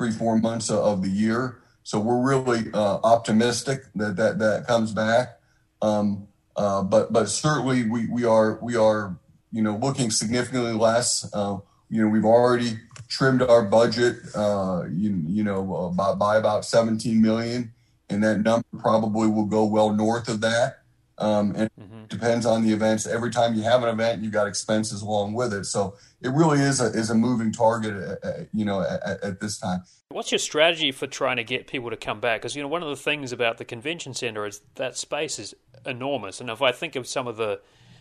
[0.00, 1.60] three, four months of the year.
[1.82, 5.38] So we're really uh, optimistic that that that comes back.
[5.82, 6.26] Um,
[6.56, 9.18] uh, but but certainly we we are we are
[9.52, 11.28] you know looking significantly less.
[11.34, 11.58] Uh,
[11.90, 12.78] you know we've already
[13.08, 14.16] trimmed our budget.
[14.34, 17.70] Uh, you you know by, by about 17 million,
[18.08, 20.78] and that number probably will go well north of that.
[21.20, 22.04] Um, and mm-hmm.
[22.08, 23.06] depends on the events.
[23.06, 25.66] Every time you have an event, you've got expenses along with it.
[25.66, 29.40] So it really is a is a moving target, uh, uh, you know, at, at,
[29.40, 29.82] this time.
[30.08, 32.40] What's your strategy for trying to get people to come back?
[32.40, 35.54] Because you know, one of the things about the convention center is that space is
[35.84, 37.60] enormous, and if I think of some of the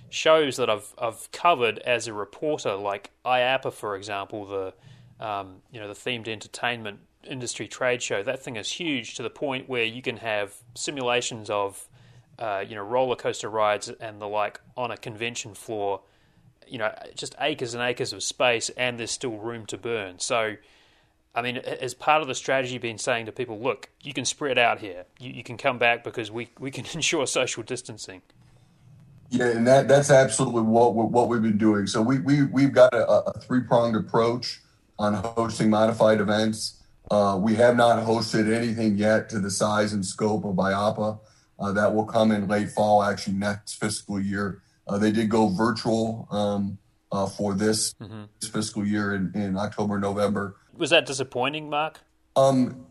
[0.09, 4.73] shows that I've I've covered as a reporter, like IAAPA, for example, the
[5.25, 9.29] um, you know the themed entertainment industry trade show, that thing is huge to the
[9.29, 11.88] point where you can have simulations of
[12.39, 16.01] uh, you know, roller coaster rides and the like on a convention floor,
[16.67, 20.19] you know, just acres and acres of space, and there's still room to burn.
[20.19, 20.55] So,
[21.35, 24.57] I mean, as part of the strategy, been saying to people, look, you can spread
[24.57, 25.05] out here.
[25.19, 28.21] You, you can come back because we, we can ensure social distancing.
[29.31, 31.85] Yeah, and that that's absolutely what what we've been doing.
[31.85, 34.59] So we we we've got a, a three pronged approach
[34.97, 36.81] on hosting modified events.
[37.11, 41.19] Uh, we have not hosted anything yet to the size and scope of IAAPA.
[41.59, 44.61] Uh, that will come in late fall, actually next fiscal year.
[44.87, 46.77] Uh, they did go virtual um,
[47.11, 48.23] uh, for this, mm-hmm.
[48.51, 50.55] fiscal year in, in October, November.
[50.77, 51.99] Was that disappointing, Mark?
[52.35, 52.85] Um,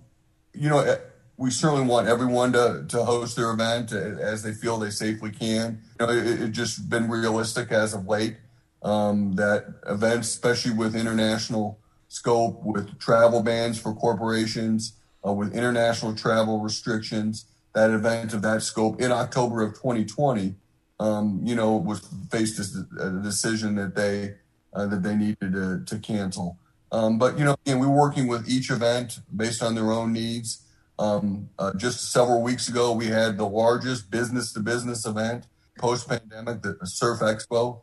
[0.53, 0.99] you know, eh,
[1.39, 5.81] we certainly want everyone to, to host their event as they feel they safely can.
[5.99, 8.37] You know, it, it just been realistic as of late
[8.83, 14.95] um, that events, especially with international scope, with travel bans for corporations,
[15.27, 17.47] uh, with international travel restrictions,
[17.79, 20.57] that event of that scope in October of 2020,
[20.99, 22.01] um, you know, was
[22.31, 22.59] faced
[23.01, 24.35] a decision that they
[24.75, 26.59] uh, that they needed to, to cancel.
[26.91, 30.65] Um, but you know, again, we're working with each event based on their own needs.
[30.99, 35.47] Um, uh, just several weeks ago, we had the largest business to business event
[35.79, 37.83] post pandemic, the Surf Expo,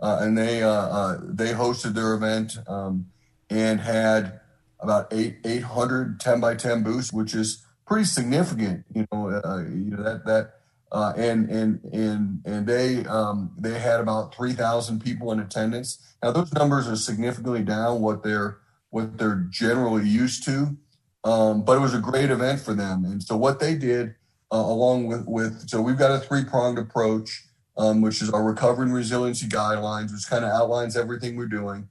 [0.00, 3.06] uh, and they uh, uh, they hosted their event um,
[3.50, 4.40] and had
[4.80, 8.84] about eight 800 10 by 10 booths, which is pretty significant.
[8.94, 10.54] You know, uh, you know that that
[10.92, 16.14] uh, and and and and they um, they had about three thousand people in attendance.
[16.22, 18.58] Now those numbers are significantly down what they're
[18.90, 20.76] what they're generally used to,
[21.24, 23.04] um, but it was a great event for them.
[23.04, 24.14] And so what they did,
[24.52, 27.44] uh, along with with so we've got a three pronged approach,
[27.76, 31.88] um, which is our recovery and resiliency guidelines, which kind of outlines everything we're doing.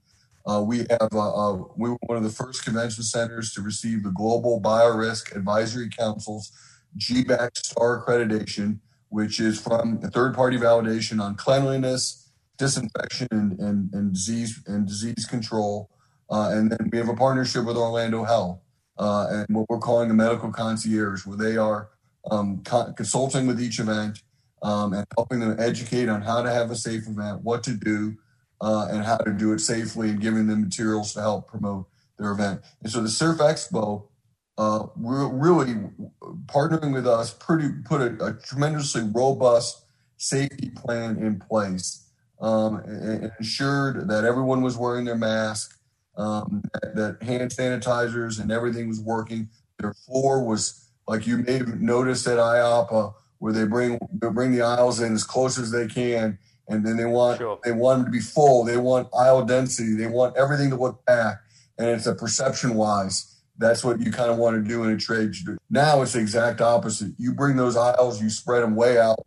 [0.48, 4.04] Uh, we have uh, uh, we were one of the first convention centers to receive
[4.04, 6.52] the Global Biorisk Advisory Council's
[6.98, 8.80] GBAC Star accreditation,
[9.10, 15.26] which is from a third-party validation on cleanliness, disinfection, and, and, and disease and disease
[15.26, 15.89] control.
[16.30, 18.60] Uh, and then we have a partnership with Orlando Health
[18.98, 21.89] uh, and what we're calling a medical concierge, where they are
[22.30, 24.22] um, co- consulting with each event
[24.62, 28.16] um, and helping them educate on how to have a safe event, what to do,
[28.62, 31.88] uh, and how to do it safely and giving them materials to help promote
[32.18, 32.62] their event.
[32.82, 34.08] And so the Surf Expo,
[34.58, 35.76] uh, really
[36.45, 39.86] partnering with us, pretty put a, a tremendously robust
[40.18, 45.78] safety plan in place um, and, ensured that everyone was wearing their mask,
[46.18, 49.49] um, that, that, hand sanitizers and everything was working.
[49.80, 54.53] Their floor was like you may have noticed at IAAPA, where they bring they bring
[54.53, 57.59] the aisles in as close as they can and then they want sure.
[57.63, 58.63] they want them to be full.
[58.63, 59.93] They want aisle density.
[59.93, 61.43] They want everything to look packed,
[61.78, 63.32] and it's a perception wise.
[63.57, 65.34] That's what you kind of want to do in a trade.
[65.70, 67.13] Now it's the exact opposite.
[67.18, 69.20] You bring those aisles, you spread them way out.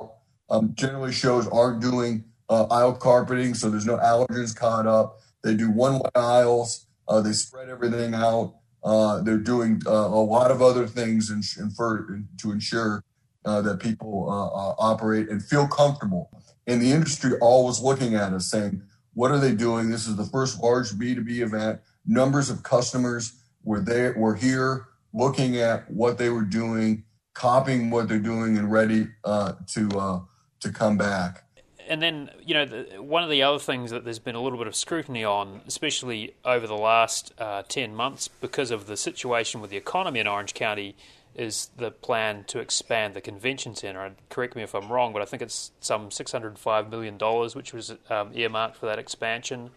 [0.50, 5.20] Um, generally, shows aren't doing uh, aisle carpeting, so there's no allergens caught up.
[5.42, 6.86] They do one way aisles.
[7.06, 8.54] Uh, they spread everything out.
[8.84, 13.04] Uh, they're doing uh, a lot of other things in, in for, to ensure
[13.44, 16.30] uh, that people uh, operate and feel comfortable.
[16.68, 18.82] And the industry always looking at us saying,
[19.14, 19.90] what are they doing?
[19.90, 21.80] This is the first large B2B event.
[22.06, 23.32] Numbers of customers
[23.64, 28.70] were there, were here looking at what they were doing, copying what they're doing and
[28.70, 30.20] ready uh, to, uh,
[30.60, 31.44] to come back.
[31.88, 34.58] And then, you know, the, one of the other things that there's been a little
[34.58, 39.62] bit of scrutiny on, especially over the last uh, 10 months, because of the situation
[39.62, 40.96] with the economy in Orange County,
[41.38, 44.04] is the plan to expand the convention center.
[44.04, 47.16] And correct me if I'm wrong, but I think it's some $605 million,
[47.54, 49.70] which was um, earmarked for that expansion.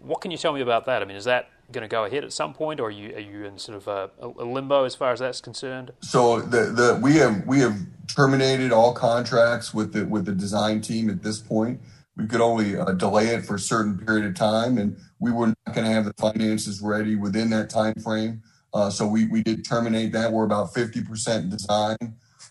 [0.00, 1.02] What can you tell me about that?
[1.02, 3.20] I mean, is that going to go ahead at some point, or are you are
[3.20, 5.92] you in sort of a, a limbo as far as that's concerned?
[6.00, 7.76] So the, the we have we have
[8.06, 11.80] terminated all contracts with the with the design team at this point.
[12.16, 15.48] We could only uh, delay it for a certain period of time, and we were
[15.48, 18.42] not going to have the finances ready within that time frame.
[18.76, 20.30] Uh, so we, we did terminate that.
[20.30, 21.96] We're about 50% design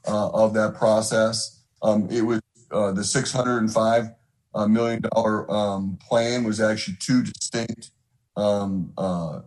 [0.07, 1.61] uh, of that process.
[1.83, 4.09] Um, it was uh, the 605
[4.55, 7.91] uh, million dollar um, plan was actually two distinct
[8.35, 9.41] um, uh,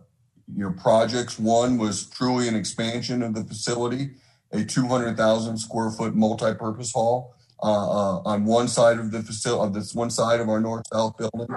[0.55, 1.37] you know projects.
[1.37, 4.11] One was truly an expansion of the facility,
[4.53, 9.93] a 200,000 square foot multi-purpose hall uh, on one side of the facility, of this
[9.93, 11.47] one side of our north-south building.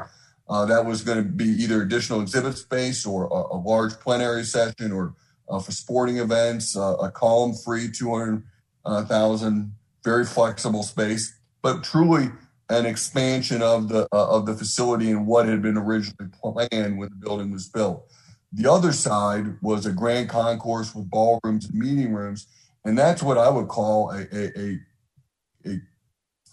[0.49, 4.45] Uh, that was going to be either additional exhibit space or a, a large plenary
[4.45, 5.15] session or
[5.49, 9.75] uh, for sporting events, uh, a column free 200,000,
[10.05, 12.31] very flexible space, but truly
[12.69, 17.09] an expansion of the uh, of the facility and what had been originally planned when
[17.11, 18.07] the building was built.
[18.53, 22.47] The other side was a grand concourse with ballrooms and meeting rooms,
[22.85, 24.79] and that's what I would call a, a, a,
[25.67, 25.81] a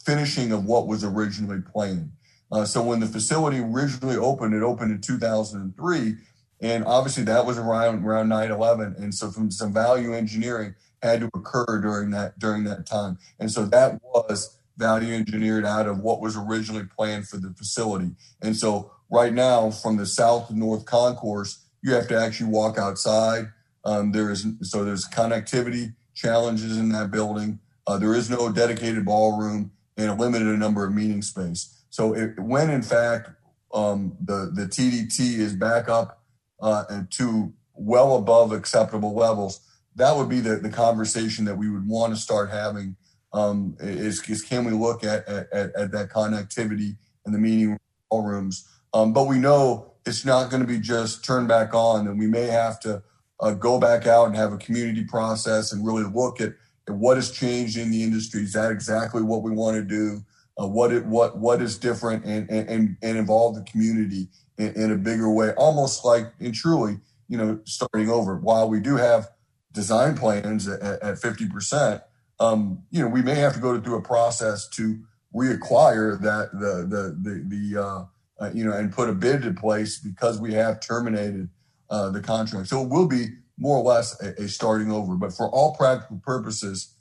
[0.06, 2.12] finishing of what was originally planned.
[2.52, 6.16] Uh, so when the facility originally opened, it opened in 2003,
[6.62, 11.30] and obviously that was around around 9/11, and so from some value engineering had to
[11.34, 16.22] occur during that during that time, and so that was value engineered out of what
[16.22, 18.12] was originally planned for the facility.
[18.42, 22.78] And so right now, from the south to north concourse, you have to actually walk
[22.78, 23.52] outside.
[23.86, 27.60] Um, there is so there's connectivity challenges in that building.
[27.86, 31.79] Uh, there is no dedicated ballroom and a limited number of meeting space.
[31.90, 33.32] So it, when in fact
[33.74, 36.24] um, the the TDT is back up
[36.62, 39.62] uh, to well above acceptable levels,
[39.96, 42.96] that would be the, the conversation that we would want to start having.
[43.32, 47.78] Um, is, is can we look at, at, at that connectivity in the meeting
[48.12, 48.68] rooms?
[48.94, 52.28] Um, but we know it's not going to be just turned back on, and we
[52.28, 53.04] may have to
[53.40, 56.54] uh, go back out and have a community process and really look at,
[56.88, 58.42] at what has changed in the industry.
[58.42, 60.24] Is that exactly what we want to do?
[60.60, 64.92] Uh, what it, what what is different and and and involve the community in, in
[64.92, 67.00] a bigger way, almost like and truly,
[67.30, 68.36] you know, starting over.
[68.38, 69.30] While we do have
[69.72, 72.02] design plans at fifty percent,
[72.40, 75.00] um, you know, we may have to go through a process to
[75.34, 78.06] reacquire that the the the the uh,
[78.44, 81.50] uh, you know and put a bid in place because we have terminated
[81.90, 82.68] uh, the contract.
[82.68, 85.16] So it will be more or less a, a, starting over.
[85.16, 86.96] But for all practical purposes,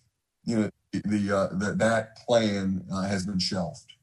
[0.44, 3.94] you know, the, uh, that plan uh, has been shelved.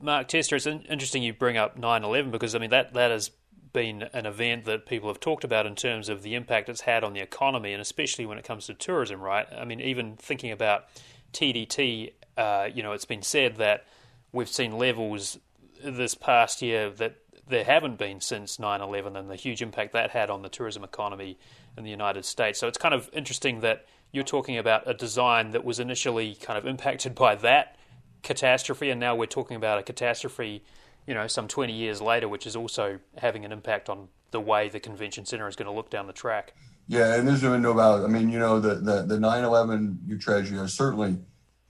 [0.00, 3.30] Mark Tester, it's interesting you bring up 9/11 because I mean that that has
[3.72, 7.04] been an event that people have talked about in terms of the impact it's had
[7.04, 9.20] on the economy and especially when it comes to tourism.
[9.20, 9.46] Right?
[9.52, 10.84] I mean, even thinking about
[11.32, 13.86] TDT, uh, you know, it's been said that
[14.32, 15.38] we've seen levels
[15.82, 17.16] this past year that
[17.48, 20.84] there haven't been since 9 11 and the huge impact that had on the tourism
[20.84, 21.38] economy
[21.76, 22.58] in the United States.
[22.58, 26.58] So it's kind of interesting that you're talking about a design that was initially kind
[26.58, 27.76] of impacted by that
[28.22, 30.62] catastrophe, and now we're talking about a catastrophe,
[31.06, 34.68] you know, some 20 years later, which is also having an impact on the way
[34.68, 36.54] the convention center is going to look down the track.
[36.86, 38.04] Yeah, and there's no doubt.
[38.04, 41.18] I mean, you know, the the, the 9/11 tragedy has certainly,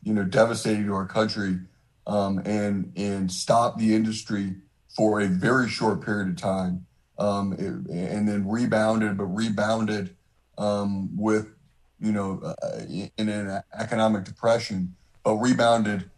[0.03, 1.59] you know, devastated our country,
[2.07, 4.55] um, and and stopped the industry
[4.97, 6.86] for a very short period of time,
[7.18, 10.16] um, it, and then rebounded, but rebounded
[10.57, 11.53] um, with,
[12.01, 14.94] you know, uh, in an economic depression,
[15.24, 16.11] but rebounded,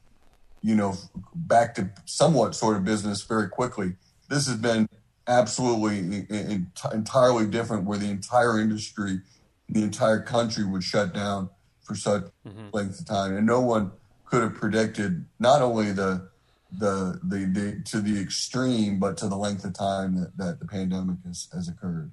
[0.63, 0.95] you know,
[1.35, 3.95] back to somewhat sort of business very quickly.
[4.29, 4.89] This has been
[5.27, 6.27] absolutely
[6.93, 9.21] entirely different, where the entire industry,
[9.69, 11.51] the entire country would shut down
[11.83, 12.69] for such mm-hmm.
[12.73, 13.93] length of time, and no one
[14.27, 16.29] could have predicted not only the
[16.73, 20.67] the, the, the to the extreme, but to the length of time that, that the
[20.67, 22.13] pandemic has, has occurred.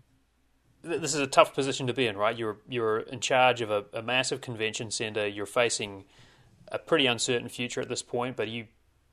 [0.88, 2.38] This is a tough position to be in, right?
[2.38, 5.28] You're you're in charge of a, a massive convention center.
[5.28, 6.06] You're facing
[6.70, 8.68] a pretty uncertain future at this point, but you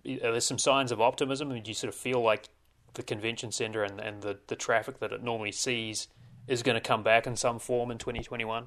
[0.05, 1.51] there's some signs of optimism.
[1.51, 2.49] I mean, do you sort of feel like
[2.93, 6.09] the convention center and, and the, the traffic that it normally sees
[6.47, 8.67] is going to come back in some form in 2021?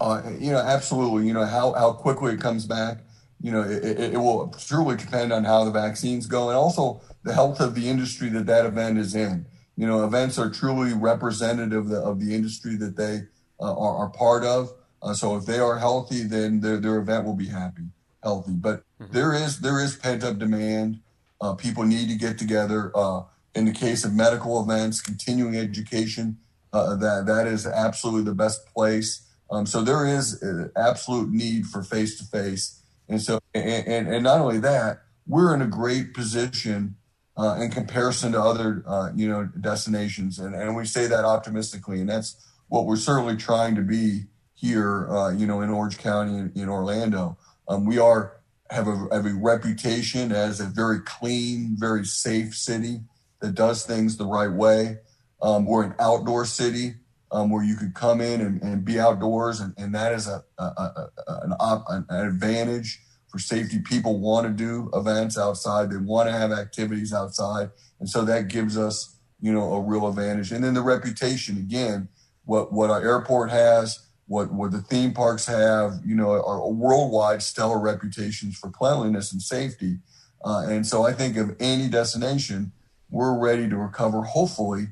[0.00, 1.26] Uh, you know, absolutely.
[1.26, 2.98] You know how how quickly it comes back
[3.42, 7.34] you know, it, it, will truly depend on how the vaccines go and also the
[7.34, 9.46] health of the industry that that event is in.
[9.76, 13.22] You know, events are truly representative of the, of the industry that they
[13.60, 14.72] uh, are, are, part of.
[15.02, 17.82] Uh, so if they are healthy, then their, their event will be happy,
[18.22, 18.52] healthy.
[18.52, 19.12] But mm-hmm.
[19.12, 21.00] there is there is pent up demand.
[21.40, 22.92] Uh, people need to get together.
[22.94, 23.22] Uh,
[23.54, 26.38] in the case of medical events, continuing education,
[26.72, 29.28] uh, that that is absolutely the best place.
[29.50, 34.08] Um, so there is an absolute need for face to face and so, and, and,
[34.08, 36.96] and not only that, we're in a great position
[37.36, 40.38] uh, in comparison to other, uh, you know, destinations.
[40.38, 42.00] And, and we say that optimistically.
[42.00, 42.36] And that's
[42.68, 44.24] what we're certainly trying to be
[44.54, 47.36] here, uh, you know, in Orange County in, in Orlando.
[47.68, 53.00] Um, we are have a, have a reputation as a very clean, very safe city
[53.40, 54.98] that does things the right way.
[55.42, 56.94] Um, we're an outdoor city
[57.30, 60.44] um, where you could come in and, and be outdoors, and, and that is a,
[60.58, 61.10] a, a
[61.42, 63.00] an, op, an, advantage
[63.32, 63.80] for safety.
[63.80, 68.46] People want to do events outside; they want to have activities outside, and so that
[68.48, 70.52] gives us, you know, a real advantage.
[70.52, 72.08] And then the reputation again,
[72.44, 77.42] what what our airport has, what what the theme parks have, you know, are worldwide
[77.42, 79.96] stellar reputations for cleanliness and safety.
[80.44, 82.72] Uh, and so I think of any destination,
[83.10, 84.88] we're ready to recover, hopefully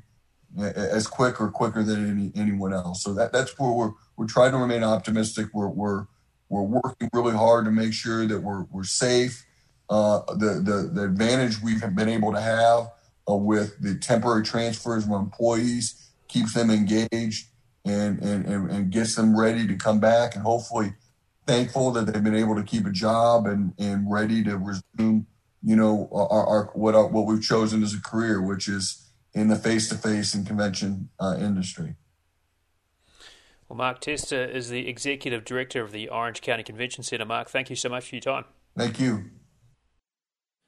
[0.59, 3.03] as quick or quicker than any, anyone else.
[3.03, 5.47] So that, that's where we're, we're trying to remain optimistic.
[5.53, 6.07] We're, we're,
[6.51, 9.45] we're working really hard to make sure that we're, we're safe.
[9.89, 12.91] Uh, the, the, the advantage we've been able to have
[13.29, 17.47] uh, with the temporary transfers of employees keeps them engaged
[17.85, 20.93] and, and, and, and gets them ready to come back and hopefully
[21.47, 25.25] thankful that they've been able to keep a job and, and ready to resume,
[25.63, 29.47] you know, our, our what, our, what we've chosen as a career, which is in
[29.47, 31.95] the face to face and convention uh, industry.
[33.71, 37.23] Well, Mark Tester is the Executive Director of the Orange County Convention Center.
[37.23, 38.43] Mark, thank you so much for your time.
[38.77, 39.29] Thank you.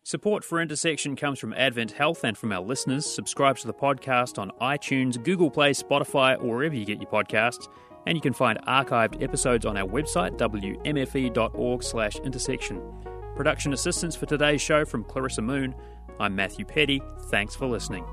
[0.03, 3.05] Support for Intersection comes from AdventHealth and from our listeners.
[3.05, 7.67] Subscribe to the podcast on iTunes, Google Play, Spotify, or wherever you get your podcasts.
[8.07, 12.81] And you can find archived episodes on our website, wmfe.org slash intersection.
[13.35, 15.75] Production assistance for today's show from Clarissa Moon.
[16.21, 17.01] I'm Matthew Peddie.
[17.29, 18.05] Thanks for listening.